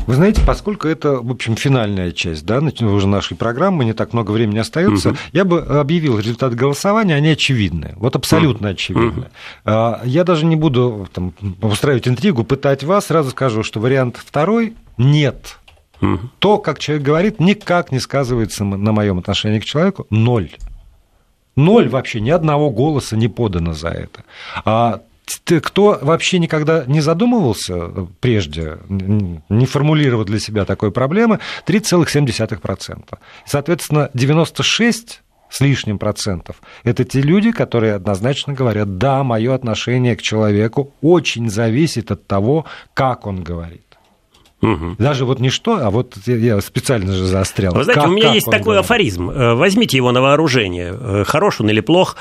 Вы 0.07 0.15
знаете, 0.15 0.41
поскольку 0.45 0.87
это, 0.87 1.21
в 1.21 1.31
общем, 1.31 1.55
финальная 1.55 2.11
часть 2.11 2.45
да, 2.45 2.59
уже 2.59 3.07
нашей 3.07 3.37
программы, 3.37 3.85
не 3.85 3.93
так 3.93 4.11
много 4.11 4.31
времени 4.31 4.59
остается, 4.59 5.09
угу. 5.09 5.17
я 5.31 5.45
бы 5.45 5.59
объявил 5.61 6.19
результаты 6.19 6.55
голосования, 6.55 7.15
они 7.15 7.29
очевидны, 7.29 7.93
вот 7.97 8.15
абсолютно 8.15 8.69
угу. 8.69 8.73
очевидны. 8.73 9.27
Угу. 9.65 9.73
Я 10.03 10.23
даже 10.25 10.45
не 10.45 10.55
буду 10.55 11.07
там, 11.13 11.33
устраивать 11.61 12.07
интригу, 12.07 12.43
пытать 12.43 12.83
вас, 12.83 13.05
сразу 13.05 13.31
скажу, 13.31 13.63
что 13.63 13.79
вариант 13.79 14.17
второй– 14.17 14.73
нет. 14.97 15.57
Угу. 16.01 16.19
То, 16.39 16.57
как 16.57 16.79
человек 16.79 17.05
говорит, 17.05 17.39
никак 17.39 17.91
не 17.91 17.99
сказывается 17.99 18.65
на 18.65 18.91
моем 18.91 19.19
отношении 19.19 19.59
к 19.59 19.65
человеку, 19.65 20.05
ноль. 20.09 20.49
Ноль 21.55 21.89
вообще, 21.89 22.19
ни 22.19 22.29
одного 22.29 22.69
голоса 22.69 23.15
не 23.15 23.27
подано 23.27 23.73
за 23.73 23.89
это. 23.89 24.23
А 24.65 25.01
кто 25.61 25.99
вообще 26.01 26.39
никогда 26.39 26.83
не 26.85 27.01
задумывался 27.01 28.07
прежде, 28.19 28.77
не 28.89 29.65
формулировал 29.65 30.25
для 30.25 30.39
себя 30.39 30.65
такой 30.65 30.91
проблемы, 30.91 31.39
3,7%. 31.65 33.17
Соответственно, 33.45 34.09
96 34.13 35.21
с 35.49 35.61
лишним 35.61 35.99
процентов. 35.99 36.61
Это 36.83 37.05
те 37.05 37.21
люди, 37.21 37.51
которые 37.51 37.93
однозначно 37.93 38.53
говорят, 38.53 38.97
да, 38.97 39.23
мое 39.23 39.53
отношение 39.53 40.15
к 40.15 40.21
человеку 40.21 40.93
очень 41.01 41.49
зависит 41.49 42.11
от 42.11 42.25
того, 42.25 42.65
как 42.93 43.27
он 43.27 43.43
говорит. 43.43 43.92
Угу. 44.63 44.95
Даже 44.97 45.25
вот 45.25 45.39
не 45.39 45.49
что, 45.49 45.75
а 45.75 45.89
вот 45.89 46.15
я 46.25 46.61
специально 46.61 47.11
же 47.13 47.25
заострял. 47.25 47.73
Вы 47.73 47.83
знаете, 47.83 48.01
как, 48.01 48.09
у 48.09 48.13
меня 48.13 48.31
есть 48.33 48.45
такой 48.45 48.63
говорит? 48.63 48.85
афоризм. 48.85 49.29
Э, 49.29 49.53
возьмите 49.55 49.97
его 49.97 50.11
на 50.11 50.21
вооружение. 50.21 50.95
Э, 50.97 51.23
хорош 51.27 51.59
он 51.59 51.69
или 51.69 51.81
плох. 51.81 52.15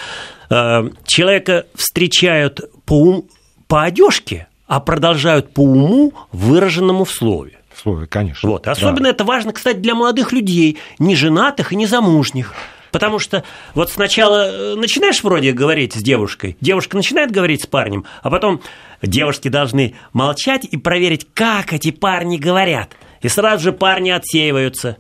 Э, 0.51 0.89
человека 1.07 1.67
встречают 1.75 2.61
по, 2.85 3.01
ум, 3.01 3.25
по 3.69 3.85
одежке, 3.85 4.49
а 4.67 4.81
продолжают 4.81 5.55
по 5.55 5.61
уму, 5.61 6.13
выраженному 6.33 7.05
в 7.05 7.13
слове. 7.13 7.59
В 7.73 7.81
слове, 7.81 8.07
конечно. 8.07 8.49
Вот. 8.49 8.67
Особенно 8.67 9.05
да. 9.05 9.11
это 9.11 9.25
важно, 9.25 9.53
кстати, 9.53 9.79
для 9.79 9.95
молодых 9.95 10.33
людей, 10.33 10.79
не 10.99 11.15
женатых 11.15 11.73
и 11.73 11.77
не 11.77 11.87
замужних. 11.87 12.55
Потому 12.93 13.19
что 13.19 13.43
вот 13.75 13.91
сначала 13.91 14.77
начинаешь 14.77 15.25
вроде 15.25 15.53
говорить 15.53 15.95
с 15.95 16.03
девушкой, 16.03 16.57
девушка 16.61 16.97
начинает 16.97 17.33
говорить 17.33 17.65
с 17.65 17.67
парнем, 17.67 18.05
а 18.23 18.31
потом 18.31 18.61
Девушки 19.03 19.49
должны 19.49 19.95
молчать 20.13 20.65
и 20.65 20.77
проверить, 20.77 21.27
как 21.35 21.73
эти 21.73 21.91
парни 21.91 22.39
говорят. 22.39 22.97
И 23.21 23.29
сразу 23.29 23.65
же 23.65 23.73
парни 23.73 24.11
отсеиваются. 24.11 24.97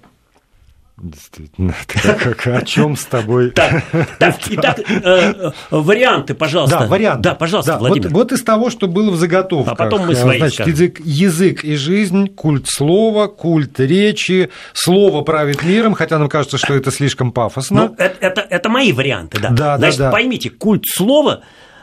Действительно, 0.98 1.74
как, 1.86 2.46
о 2.46 2.62
чем 2.62 2.96
с 2.96 3.04
тобой? 3.06 3.50
Так, 3.62 3.82
так 4.18 4.36
итак, 4.50 4.80
э, 4.88 5.50
варианты, 5.70 6.34
пожалуйста. 6.34 6.80
Да, 6.80 6.86
варианты. 6.86 7.22
Да, 7.22 7.34
пожалуйста, 7.34 7.72
да, 7.72 7.78
Владимир. 7.78 8.10
Вот, 8.10 8.14
вот 8.14 8.32
из 8.32 8.42
того, 8.42 8.70
что 8.70 8.88
было 8.88 9.10
в 9.10 9.16
заготовках. 9.16 9.72
А 9.72 9.74
потом 9.74 10.06
мы 10.06 10.14
свои 10.14 10.38
Значит, 10.38 10.66
язык, 10.66 11.00
язык 11.00 11.64
и 11.64 11.76
жизнь, 11.76 12.28
культ 12.28 12.66
слова, 12.68 13.26
культ 13.26 13.80
речи, 13.80 14.50
слово 14.74 15.22
правит 15.22 15.62
миром, 15.64 15.94
хотя 15.94 16.18
нам 16.18 16.28
кажется, 16.28 16.58
что 16.58 16.74
это 16.74 16.90
слишком 16.90 17.32
пафосно. 17.32 17.88
Ну, 17.88 17.94
это, 17.98 18.16
это, 18.20 18.40
это 18.42 18.68
мои 18.68 18.92
варианты, 18.92 19.40
да. 19.40 19.50
Да, 19.50 19.78
Значит, 19.78 19.98
да, 19.98 20.04
да. 20.06 20.12
поймите, 20.12 20.50
культ 20.50 20.84
слова 20.86 21.40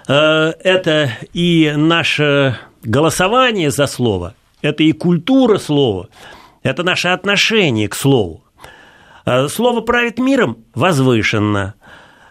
э, 0.08 0.14
это 0.14 1.12
и 1.34 1.74
наше 1.76 2.58
голосование 2.84 3.72
за 3.72 3.88
слово, 3.88 4.36
это 4.62 4.84
и 4.84 4.92
культура 4.92 5.58
слова, 5.58 6.10
это 6.64 6.84
наше 6.84 7.10
отношение 7.10 7.88
к 7.88 7.96
слову. 7.96 8.44
Э, 9.30 9.48
Слово 9.48 9.82
правит 9.82 10.18
миром 10.18 10.66
возвышенно. 10.74 11.76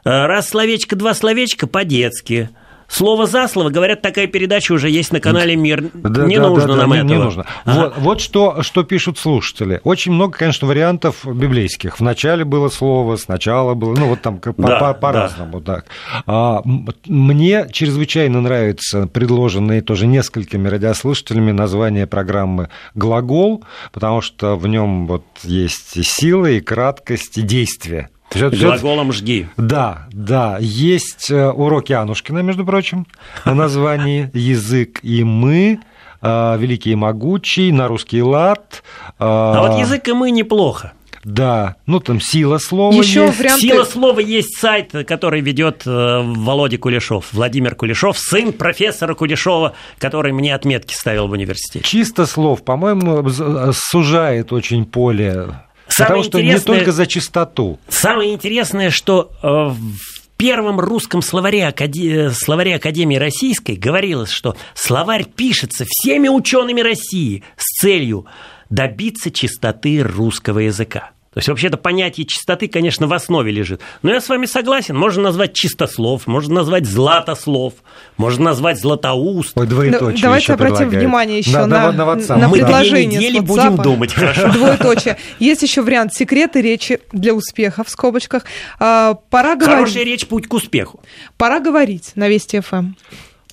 Э, 0.05 0.27
Раз 0.27 0.49
словечко, 0.49 0.97
два 0.97 1.15
словечка 1.15 1.69
по-детски. 1.69 2.51
Слово 2.89 3.27
за 3.27 3.47
слово, 3.49 3.69
говорят, 3.69 4.01
такая 4.01 4.27
передача 4.27 4.73
уже 4.73 4.89
есть 4.89 5.13
на 5.13 5.21
канале 5.21 5.57
Мир. 5.57 5.91
Да, 5.93 6.25
не 6.25 6.39
да, 6.39 6.49
нужно 6.49 6.69
да, 6.69 6.77
нам 6.77 6.91
да, 6.91 6.97
этого. 6.97 7.09
Не, 7.09 7.15
не 7.17 7.23
нужно. 7.23 7.47
Ага. 7.67 7.81
Вот, 7.81 7.99
вот 7.99 8.21
что, 8.21 8.63
что 8.63 8.83
пишут 8.83 9.19
слушатели. 9.19 9.81
Очень 9.85 10.13
много, 10.13 10.39
конечно, 10.39 10.67
вариантов 10.67 11.27
библейских. 11.27 12.01
Вначале 12.01 12.45
было 12.47 12.69
слово, 12.71 13.17
сначала 13.17 13.75
было, 13.75 13.95
ну 13.95 14.09
вот 14.09 14.23
там 14.23 14.39
как 14.39 14.57
по- 14.57 14.63
Да, 14.69 14.79
по- 14.79 14.95
по-разному. 14.95 15.61
так. 15.61 15.85
А, 16.27 16.63
мне 17.07 17.67
чрезвычайно 17.71 18.41
нравится 18.41 19.07
предложенное 19.07 19.83
тоже 19.83 20.07
несколькими 20.07 20.67
радиослушателями 20.69 21.53
название 21.53 22.07
программы 22.07 22.71
«Глагол», 22.95 23.65
потому 23.93 24.23
что 24.23 24.57
в 24.57 24.67
нем 24.67 25.07
вот 25.07 25.25
есть 25.43 25.97
и 25.99 26.03
сила, 26.03 26.47
и 26.47 26.61
краткость, 26.61 27.37
и 27.37 27.43
действие. 27.43 28.09
Глаголом 28.35 29.13
жги. 29.13 29.49
да, 29.57 30.07
да, 30.13 30.59
есть 30.61 31.31
э, 31.31 31.49
уроки 31.51 31.93
Анушкина, 31.93 32.41
между 32.41 32.65
прочим, 32.65 33.07
на 33.45 33.55
названии 33.55 34.31
«Язык 34.35 35.01
и 35.03 35.25
мы», 35.25 35.81
э, 36.21 36.57
«Великий 36.59 36.93
и 36.93 36.95
могучий», 36.95 37.73
«На 37.73 37.89
русский 37.89 38.23
лад». 38.23 38.83
э, 39.07 39.13
А 39.21 39.67
вот 39.67 39.81
язык 39.81 40.07
и 40.09 40.13
мы 40.13 40.31
неплохо. 40.31 40.93
Да, 41.25 41.77
ну 41.87 42.01
там 42.01 42.21
«Сила 42.21 42.59
слова» 42.59 42.95
Еще 42.95 43.27
есть. 43.27 43.39
варианты... 43.39 43.61
Сила 43.61 43.85
слова 43.85 44.21
есть 44.21 44.57
сайт, 44.59 44.93
который 45.07 45.41
ведет 45.41 45.83
э, 45.85 46.23
Володя 46.25 46.79
Кулешов, 46.79 47.27
Владимир 47.33 47.75
Кулешов, 47.75 48.19
сын 48.19 48.53
профессора 48.53 49.15
Кулешова, 49.15 49.75
который 49.99 50.33
мне 50.33 50.55
отметки 50.55 50.95
ставил 50.95 51.27
в 51.29 51.33
университете. 51.33 51.85
Чисто 51.85 52.25
слов, 52.25 52.63
по-моему, 52.65 53.29
сужает 53.73 54.53
очень 54.53 54.85
поле. 54.87 55.49
Самое 55.99 56.23
потому 56.23 56.23
что 56.25 56.43
не 56.43 56.59
только 56.59 56.93
за 56.93 57.07
чистоту. 57.07 57.79
Самое 57.89 58.33
интересное, 58.33 58.91
что 58.91 59.33
э, 59.43 59.47
в 59.47 60.37
первом 60.37 60.81
русском 60.81 61.21
словаре, 61.21 61.67
Акаде- 61.67 62.31
словаре 62.31 62.77
Академии 62.77 63.17
Российской 63.17 63.77
говорилось, 63.77 64.31
что 64.31 64.57
словарь 64.75 65.25
пишется 65.25 65.85
всеми 65.89 66.29
учеными 66.29 66.81
России 66.81 67.43
с 67.57 67.81
целью 67.81 68.27
добиться 68.71 69.31
чистоты 69.31 70.03
русского 70.03 70.61
языка. 70.61 71.11
То 71.39 71.41
есть, 71.41 71.49
вообще-то, 71.51 71.77
понятие 71.77 72.27
чистоты, 72.27 72.67
конечно, 72.67 73.07
в 73.07 73.13
основе 73.13 73.53
лежит. 73.53 73.81
Но 74.03 74.11
я 74.13 74.21
с 74.21 74.29
вами 74.29 74.47
согласен. 74.47 74.97
Можно 74.97 75.23
назвать 75.23 75.53
чистослов, 75.55 76.27
можно 76.27 76.53
назвать 76.53 76.85
златослов, 76.85 77.75
можно 78.17 78.47
назвать 78.47 78.81
златоуст. 78.81 79.57
Ой, 79.57 79.69
двоеточие 79.69 80.17
Да, 80.17 80.23
давайте 80.23 80.43
еще 80.43 80.53
обратим 80.55 80.77
предлагает. 80.79 81.01
внимание 81.05 81.39
еще 81.39 81.53
на, 81.53 81.67
на- 81.69 81.93
на, 81.93 82.05
на 82.17 82.49
Мы 82.49 82.57
две 82.57 82.65
предложение 82.67 83.07
недели 83.21 83.39
с 83.39 83.43
будем 83.45 83.77
думать, 83.77 84.13
хорошо? 84.15 84.51
Двоеточие. 84.51 85.17
Есть 85.39 85.63
еще 85.63 85.83
вариант 85.83 86.13
секреты 86.13 86.61
речи 86.61 86.99
для 87.13 87.35
успеха 87.35 87.85
в 87.85 87.89
скобочках. 87.89 88.43
А, 88.81 89.15
Пора 89.31 89.51
Хорошая 89.55 89.77
говорить. 89.77 89.97
речь– 89.97 90.27
путь 90.29 90.49
к 90.49 90.55
успеху. 90.55 91.01
Пора 91.37 91.61
говорить 91.61 92.11
на 92.17 92.29
Вести 92.29 92.59
ФМ. 92.59 92.95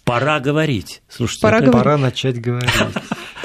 Пора 0.03 0.39
говорить. 0.39 1.03
Слушайте, 1.07 1.41
Пора 1.43 1.57
это- 1.57 1.65
говорить. 1.67 1.83
Пора 1.83 1.97
начать 1.97 2.41
говорить. 2.41 2.71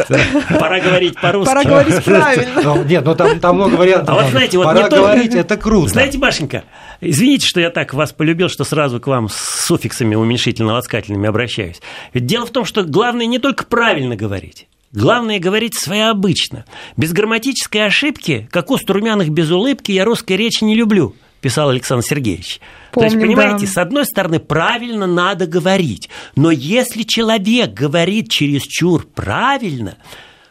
пора 0.58 0.80
говорить 0.80 1.20
по-русски. 1.20 1.48
Пора 1.48 1.64
говорить 1.64 2.04
правильно. 2.04 2.62
Ну, 2.62 2.84
Нет, 2.84 3.04
ну 3.04 3.14
там, 3.14 3.40
там 3.40 3.56
много 3.56 3.74
вариантов. 3.74 4.16
А 4.16 4.22
вот 4.22 4.30
знаете, 4.30 4.58
вот 4.58 4.64
Пора 4.64 4.88
говорить, 4.88 5.34
это 5.34 5.56
круто. 5.56 5.88
Знаете, 5.88 6.18
Машенька, 6.18 6.64
извините, 7.00 7.46
что 7.46 7.60
я 7.60 7.70
так 7.70 7.94
вас 7.94 8.12
полюбил, 8.12 8.48
что 8.48 8.64
сразу 8.64 9.00
к 9.00 9.06
вам 9.06 9.28
с 9.28 9.66
суффиксами 9.66 10.14
уменьшительно-ласкательными 10.14 11.28
обращаюсь. 11.28 11.80
Ведь 12.12 12.26
дело 12.26 12.46
в 12.46 12.50
том, 12.50 12.64
что 12.64 12.82
главное 12.82 13.26
не 13.26 13.38
только 13.38 13.64
правильно 13.64 14.16
говорить. 14.16 14.68
Главное 14.92 15.38
говорить 15.38 15.78
своеобычно. 15.78 16.64
Без 16.96 17.12
грамматической 17.12 17.86
ошибки, 17.86 18.48
как 18.50 18.70
уст 18.72 18.90
румяных 18.90 19.28
без 19.28 19.50
улыбки, 19.50 19.92
я 19.92 20.04
русской 20.04 20.32
речи 20.32 20.64
не 20.64 20.74
люблю, 20.74 21.14
писал 21.40 21.70
Александр 21.70 22.04
Сергеевич. 22.04 22.60
То 22.92 23.02
есть, 23.02 23.14
Помним, 23.14 23.28
понимаете, 23.28 23.66
да. 23.66 23.72
с 23.72 23.78
одной 23.78 24.04
стороны, 24.04 24.40
правильно 24.40 25.06
надо 25.06 25.46
говорить, 25.46 26.08
но 26.36 26.50
если 26.50 27.02
человек 27.02 27.72
говорит 27.72 28.28
чересчур 28.30 29.06
правильно, 29.06 29.96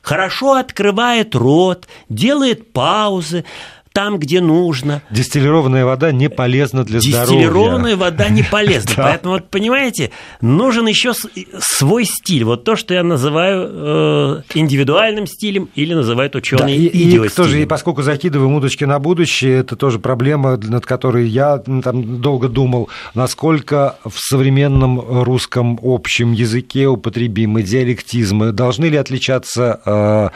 хорошо 0.02 0.54
открывает 0.54 1.36
рот, 1.36 1.88
делает 2.08 2.72
паузы 2.72 3.46
там, 3.94 4.20
где 4.20 4.40
нужно, 4.42 5.02
Дистиллированная 5.10 5.86
вода 5.86 6.12
не 6.12 6.30
полезна 6.30 6.84
для 6.84 7.00
здоровья. 7.00 7.26
Дистиллированная 7.26 7.96
вода 7.96 8.30
не 8.30 8.44
полезна. 8.52 8.94
Поэтому, 8.96 9.34
вот, 9.34 9.50
понимаете, 9.50 10.12
нужен 10.42 10.88
еще 10.88 11.14
свой 11.60 12.06
стиль. 12.06 12.44
Вот 12.44 12.64
то, 12.64 12.76
что 12.76 12.94
я 12.94 13.04
называю 13.04 13.70
э, 13.72 14.42
индивидуальным 14.54 15.28
стилем 15.28 15.70
или 15.76 15.94
называют 15.94 16.36
ученые 16.36 16.78
и, 16.78 16.86
и 16.86 17.12
тоже, 17.12 17.28
идиостилем. 17.30 17.68
поскольку 17.68 18.02
закидываем 18.02 18.54
удочки 18.54 18.84
на 18.84 19.00
будущее, 19.00 19.60
это 19.60 19.76
тоже 19.76 20.00
проблема, 20.00 20.58
над 20.58 20.86
которой 20.86 21.28
я 21.28 21.58
там 21.58 22.22
долго 22.22 22.48
думал, 22.48 22.90
насколько 23.14 23.98
в 24.06 24.18
современном 24.18 25.24
русском 25.24 25.80
общем 25.82 26.32
языке 26.32 26.88
употребимы 26.88 27.64
диалектизмы, 27.64 28.52
должны 28.52 28.86
ли 28.86 28.98
отличаться 28.98 29.82
э, 29.86 30.30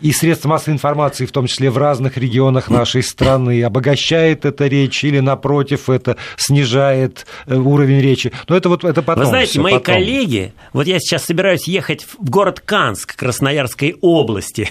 и 0.00 0.12
средства 0.12 0.48
массовой 0.48 0.74
информации, 0.74 1.26
в 1.26 1.32
том 1.32 1.46
числе 1.46 1.70
в 1.70 1.78
разных 1.78 2.16
регионах 2.16 2.70
нашей 2.70 3.02
страны, 3.02 3.62
обогащает 3.62 4.44
это 4.44 4.66
речь 4.66 5.04
или, 5.04 5.20
напротив, 5.20 5.90
это 5.90 6.16
снижает 6.36 7.26
э, 7.46 7.56
уровень 7.56 8.00
речи. 8.00 8.32
Но 8.48 8.56
это 8.56 8.68
вот 8.68 8.84
это 8.84 9.02
потом. 9.02 9.24
Вы 9.24 9.28
знаете, 9.28 9.52
всё, 9.52 9.62
мои 9.62 9.74
потом. 9.74 9.94
коллеги, 9.94 10.52
вот 10.72 10.86
я 10.86 10.98
сейчас 10.98 11.24
собираюсь 11.24 11.66
ехать 11.68 12.04
в 12.04 12.28
город 12.28 12.60
Канск 12.60 13.16
Красноярской 13.16 13.96
области, 14.00 14.70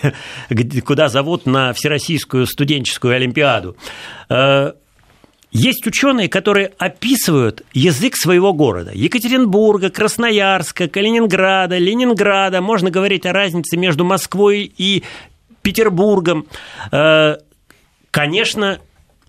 куда 0.86 1.10
зовут 1.10 1.46
на 1.46 1.74
Всероссийскую 1.74 2.46
студенческую 2.46 3.16
олимпиаду. 3.16 3.76
Есть 5.52 5.88
ученые, 5.88 6.28
которые 6.30 6.74
описывают 6.78 7.64
язык 7.74 8.16
своего 8.16 8.54
города. 8.54 8.92
Екатеринбурга, 8.94 9.90
Красноярска, 9.90 10.88
Калининграда, 10.88 11.78
Ленинграда. 11.78 12.62
Можно 12.62 12.92
говорить 12.92 13.26
о 13.26 13.34
разнице 13.34 13.78
между 13.78 14.04
Москвой 14.04 14.72
и 14.78 15.04
Петербургом. 15.62 16.48
Э, 16.92 17.38
Конечно, 18.18 18.80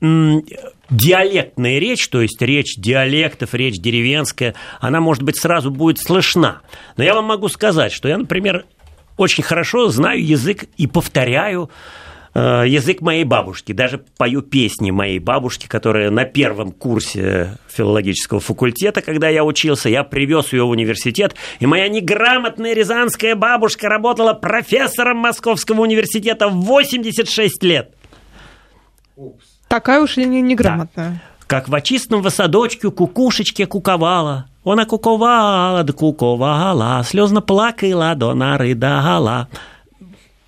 диалектная 0.01 1.79
речь, 1.79 2.09
то 2.09 2.23
есть 2.23 2.41
речь 2.41 2.77
диалектов, 2.77 3.53
речь 3.53 3.79
деревенская, 3.79 4.55
она, 4.81 5.01
может 5.01 5.23
быть, 5.23 5.39
сразу 5.39 5.71
будет 5.71 5.99
слышна. 5.99 6.63
Но 6.97 7.05
я 7.05 7.15
вам 7.15 7.27
могу 7.27 7.49
сказать, 7.49 7.93
что 7.93 8.09
я, 8.09 8.17
например, 8.17 8.65
очень 9.19 9.43
хорошо 9.43 9.89
знаю 9.89 10.25
язык 10.25 10.65
и 10.79 10.87
повторяю 10.87 11.69
язык 12.67 13.01
моей 13.01 13.25
бабушки. 13.25 13.73
Даже 13.73 13.99
пою 14.17 14.43
песни 14.43 14.91
моей 14.91 15.19
бабушки, 15.19 15.67
которая 15.67 16.11
на 16.11 16.25
первом 16.25 16.73
курсе 16.73 17.59
филологического 17.69 18.41
факультета, 18.41 19.01
когда 19.03 19.29
я 19.29 19.45
учился, 19.45 19.89
я 19.89 20.05
привез 20.05 20.53
ее 20.53 20.65
в 20.65 20.69
университет, 20.71 21.35
и 21.61 21.67
моя 21.67 21.89
неграмотная 21.89 22.75
рязанская 22.75 23.35
бабушка 23.35 23.89
работала 23.89 24.35
профессором 24.35 25.19
Московского 25.19 25.81
университета 25.83 26.49
в 26.49 26.55
86 26.65 27.63
лет. 27.63 27.95
Такая 29.69 30.01
уж 30.01 30.17
и 30.19 30.25
не- 30.25 30.43
неграмотная. 30.43 31.23
Как 31.47 31.69
в 31.69 31.75
очистном 31.75 32.29
садочку 32.31 32.91
кукушечке 32.91 33.67
куковала. 33.67 34.47
Она 34.65 34.85
куковала, 34.85 35.83
да 35.83 35.93
куковала, 35.95 37.03
слезно 37.05 37.41
плакала, 37.41 38.15
до 38.15 38.35
нарыдала. 38.35 39.49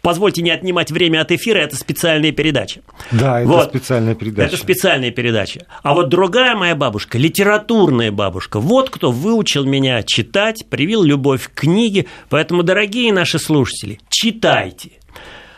Позвольте 0.03 0.41
не 0.43 0.51
отнимать 0.51 0.91
время 0.91 1.21
от 1.21 1.31
эфира, 1.31 1.59
это 1.59 1.77
специальная 1.77 2.33
передача. 2.33 2.81
Да, 3.11 3.41
это 3.41 3.49
Вот. 3.49 3.69
специальная 3.69 4.15
передача. 4.15 4.49
Это 4.49 4.57
специальная 4.57 5.11
передача. 5.11 5.67
А 5.83 5.95
вот 5.95 6.09
другая 6.09 6.57
моя 6.57 6.75
бабушка, 6.75 7.19
литературная 7.19 8.11
бабушка, 8.11 8.61
вот 8.61 8.89
кто 8.89 9.11
выучил 9.13 9.65
меня 9.65 10.03
читать, 10.03 10.65
привил 10.71 11.03
любовь 11.03 11.49
к 11.49 11.61
книге. 11.61 12.07
Поэтому, 12.31 12.63
дорогие 12.63 13.13
наши 13.13 13.39
слушатели, 13.39 14.01
читайте. 14.09 14.93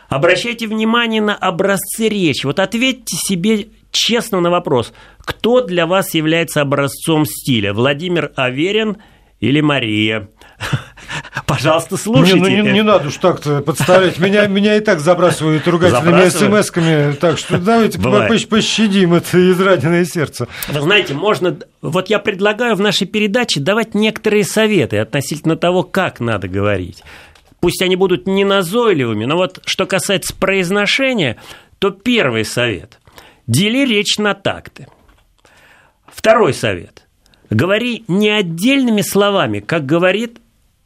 Обращайте 0.09 0.67
внимание 0.67 1.23
на 1.23 1.35
образцы 1.35 2.09
речи. 2.09 2.45
Вот 2.45 2.59
ответьте 2.59 3.17
себе 3.17 3.69
честно 3.93 4.41
на 4.41 4.51
вопрос, 4.51 4.93
кто 5.19 5.61
для 5.61 5.87
вас 5.87 6.15
является 6.15 6.61
образцом 6.61 7.25
стиля? 7.25 7.73
Владимир 7.73 8.33
Аверин 8.37 8.97
или 9.41 9.61
Мария? 9.61 10.29
Пожалуйста, 11.47 11.97
слушайте. 11.97 12.41
Не, 12.41 12.63
ну, 12.63 12.69
не, 12.69 12.73
не 12.73 12.83
надо 12.83 13.09
уж 13.09 13.17
так-то 13.17 13.61
подставлять. 13.61 14.19
Меня, 14.19 14.47
меня 14.47 14.77
и 14.77 14.81
так 14.81 15.01
забрасывают 15.01 15.67
ругательными 15.67 16.29
смс-ками. 16.29 17.13
Так 17.15 17.39
что 17.39 17.59
давайте 17.59 17.99
Бывает. 17.99 18.49
пощадим 18.49 19.15
это 19.15 19.51
израненное 19.51 20.05
сердце. 20.05 20.49
Вы 20.69 20.81
знаете, 20.81 21.15
можно... 21.15 21.59
Вот 21.81 22.09
я 22.09 22.19
предлагаю 22.19 22.75
в 22.75 22.81
нашей 22.81 23.07
передаче 23.07 23.61
давать 23.61 23.95
некоторые 23.95 24.45
советы 24.45 24.99
относительно 24.99 25.57
того, 25.57 25.83
как 25.83 26.21
надо 26.21 26.49
говорить. 26.49 27.03
Пусть 27.61 27.83
они 27.83 27.97
будут 27.97 28.27
не 28.27 28.45
назойливыми, 28.45 29.25
но 29.25 29.37
вот 29.37 29.61
что 29.67 29.87
касается 29.87 30.35
произношения, 30.35 31.37
то 31.79 31.91
первый 31.91 32.45
совет– 32.45 32.99
дели 33.47 33.87
речь 33.87 34.19
на 34.19 34.35
такты. 34.35 34.87
Второй 36.07 36.55
совет– 36.55 37.07
говори 37.51 38.05
не 38.09 38.31
отдельными 38.31 39.03
словами, 39.03 39.61
как 39.61 39.87
говорит 39.87 40.39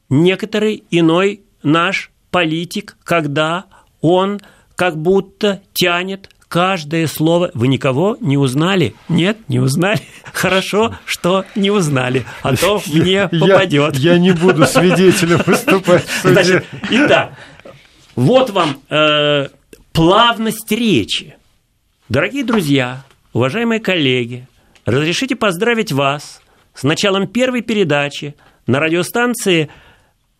некоторый 0.09 0.85
иной 0.91 1.43
наш 1.63 2.11
политик, 2.31 2.97
когда 3.05 3.65
он 4.01 4.41
как 4.75 4.97
будто 4.97 5.63
тянет 5.73 6.31
каждое 6.49 7.07
слово. 7.07 7.51
Вы 7.55 7.69
никого 7.69 8.17
не 8.21 8.37
узнали? 8.37 8.95
Нет, 9.09 9.39
не 9.49 9.59
узнали. 9.59 10.01
Хорошо, 10.33 10.97
что 11.05 11.45
не 11.55 11.71
узнали, 11.71 12.25
а 12.43 12.57
то 12.57 12.81
мне 12.93 13.29
попадет. 13.29 13.97
Я, 13.97 14.13
я 14.13 14.19
не 14.19 14.33
буду 14.33 14.65
свидетелем 14.67 15.41
выступать. 15.47 16.05
Значит, 16.23 16.65
итак, 16.91 17.33
вот 18.15 18.51
вам 18.51 18.81
э, 18.89 19.49
плавность 19.93 20.71
речи. 20.71 21.37
Дорогие 22.09 22.45
друзья, 22.45 23.05
уважаемые 23.33 23.81
коллеги, 23.81 24.47
разрешите 24.85 25.35
поздравить 25.35 25.91
вас 25.91 26.41
с 26.75 26.85
началом 26.85 27.27
первой 27.27 27.63
передачи 27.63 28.37
на 28.67 28.79
радиостанции 28.79 29.69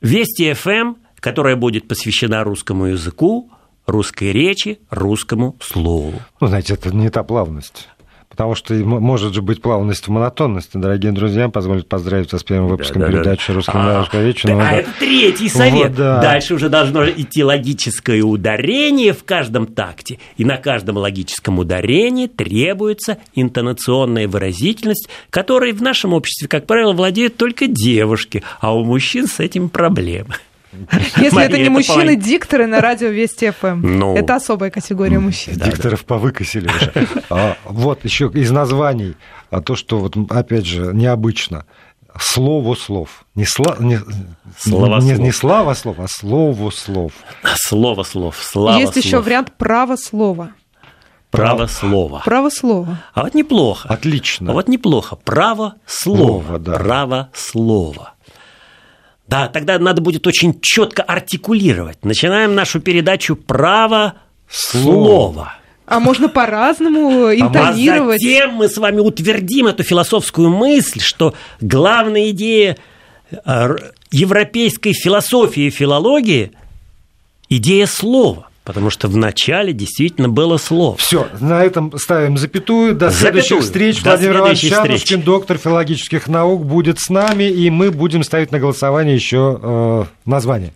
Вести 0.01 0.53
ФМ, 0.53 0.97
которая 1.21 1.57
будет 1.57 1.89
посвящена 1.89 2.45
русскому 2.45 2.87
языку, 2.87 3.51
русской 3.87 4.33
речи, 4.33 4.79
русскому 4.91 5.57
слову. 5.61 6.15
Ну, 6.41 6.47
знаете, 6.49 6.75
это 6.75 6.95
не 6.95 7.11
та 7.11 7.23
плавность. 7.23 7.89
Потому 8.37 8.55
что 8.55 8.75
может 8.75 9.33
же 9.33 9.41
быть 9.41 9.63
плавность 9.63 10.09
в 10.09 10.11
монотонности. 10.11 10.77
Дорогие 10.77 11.11
друзья, 11.11 11.49
позволит 11.49 11.89
поздравить 11.89 12.31
вас 12.33 12.43
с 12.43 12.45
первым 12.45 12.69
выпуском 12.69 13.01
да, 13.01 13.07
да, 13.07 13.13
передачи 13.13 13.49
да. 13.49 13.55
«Русском 13.55 13.81
а, 13.81 14.07
речи». 14.13 14.47
Да, 14.47 14.69
а 14.69 14.73
это 14.73 14.91
третий 14.99 15.49
совет. 15.49 15.89
Вот, 15.89 15.95
да. 15.95 16.21
Дальше 16.21 16.55
уже 16.55 16.69
должно 16.69 17.09
идти 17.09 17.43
логическое 17.43 18.21
ударение 18.21 19.15
в 19.15 19.25
каждом 19.25 19.67
такте. 19.67 20.19
И 20.37 20.45
на 20.45 20.59
каждом 20.59 20.99
логическом 20.99 21.59
ударении 21.59 22.27
требуется 22.27 23.17
интонационная 23.35 24.29
выразительность, 24.29 25.09
которой 25.31 25.73
в 25.73 25.81
нашем 25.81 26.13
обществе, 26.13 26.47
как 26.47 26.67
правило, 26.67 26.93
владеют 26.93 27.39
только 27.39 27.67
девушки, 27.67 28.43
а 28.61 28.77
у 28.77 28.85
мужчин 28.85 29.29
с 29.29 29.41
этим 29.41 29.71
проблемы. 29.71 30.35
Если 31.17 31.43
это 31.43 31.59
не 31.59 31.69
мужчины-дикторы 31.69 32.67
на 32.67 32.81
радио 32.81 33.09
Вести 33.09 33.51
ФМ. 33.51 33.81
Ну, 33.83 34.17
это 34.17 34.37
особая 34.37 34.71
категория 34.71 35.19
мужчин. 35.19 35.55
Дикторов 35.55 36.05
повыкосили 36.05 36.69
уже. 36.69 36.93
А, 37.31 37.57
вот 37.65 38.05
еще 38.05 38.31
из 38.33 38.51
названий, 38.51 39.17
а 39.51 39.61
то, 39.61 39.77
что 39.77 39.99
вот 39.99 40.17
опять 40.31 40.67
же 40.67 40.93
необычно. 40.95 41.65
Слово 42.19 42.75
слов. 42.75 43.25
Не, 43.35 43.45
сла, 43.45 43.77
не, 43.79 44.01
слово 44.59 45.01
не, 45.01 45.15
слов. 45.15 45.19
не 45.19 45.33
слава 45.33 45.75
слов, 45.75 45.97
а 45.99 46.07
слово 46.09 46.71
слов. 46.71 47.13
Слово 47.57 48.05
слов. 48.05 48.39
Слава 48.41 48.79
Есть 48.79 48.95
слов. 48.95 49.05
еще 49.05 49.21
вариант 49.21 49.53
право 49.59 49.97
слова. 49.97 50.53
Право 51.31 51.67
слова. 51.67 52.23
Право 52.25 52.49
слова. 52.49 53.03
А 53.13 53.25
вот 53.25 53.35
неплохо. 53.35 53.89
Отлично. 53.89 54.53
А 54.53 54.55
вот 54.55 54.69
неплохо. 54.69 55.17
Право 55.17 55.75
слова. 55.85 56.59
Да. 56.59 56.79
Право 56.79 57.31
слова. 57.35 58.15
Да, 59.29 59.49
тогда 59.49 59.79
надо 59.79 60.01
будет 60.01 60.27
очень 60.27 60.61
четко 60.61 61.03
артикулировать. 61.03 62.05
Начинаем 62.05 62.55
нашу 62.55 62.81
передачу 62.81 63.37
«Право 63.37 64.15
слова». 64.49 65.55
А 65.87 66.01
можно 66.01 66.29
по-разному 66.29 67.27
а 67.27 67.35
интонировать. 67.35 68.21
А 68.21 68.27
затем 68.27 68.55
мы 68.55 68.69
с 68.69 68.77
вами 68.77 69.01
утвердим 69.01 69.69
эту 69.69 69.85
философскую 69.85 70.51
мысль, 70.51 71.01
что 71.01 71.35
главная 71.61 72.31
идея 72.31 72.77
э, 73.45 73.77
европейской 74.11 74.93
философии 74.93 75.65
и 75.65 75.71
филологии– 75.71 76.53
идея 77.49 77.87
слова. 77.87 78.49
Потому 78.67 78.91
что 78.91 79.07
в 79.07 79.17
начале 79.17 79.73
действительно 79.73 80.29
было 80.29 80.57
слово. 80.57 80.97
Все, 80.97 81.29
на 81.41 81.65
этом 81.65 81.97
ставим 81.97 82.37
запятую. 82.37 82.95
До 82.97 83.11
запятую. 83.11 83.43
следующих 83.43 83.61
встреч. 83.61 84.03
До 84.03 84.11
Владимир 84.11 84.39
Иванович 84.39 85.25
доктор 85.25 85.57
филологических 85.57 86.27
наук, 86.27 86.67
будет 86.67 86.99
с 86.99 87.09
нами, 87.09 87.45
и 87.45 87.71
мы 87.71 87.93
будем 87.93 88.25
ставить 88.25 88.51
на 88.51 88.59
голосование 88.59 89.15
еще 89.15 89.61
э, 89.63 90.05
название. 90.25 90.73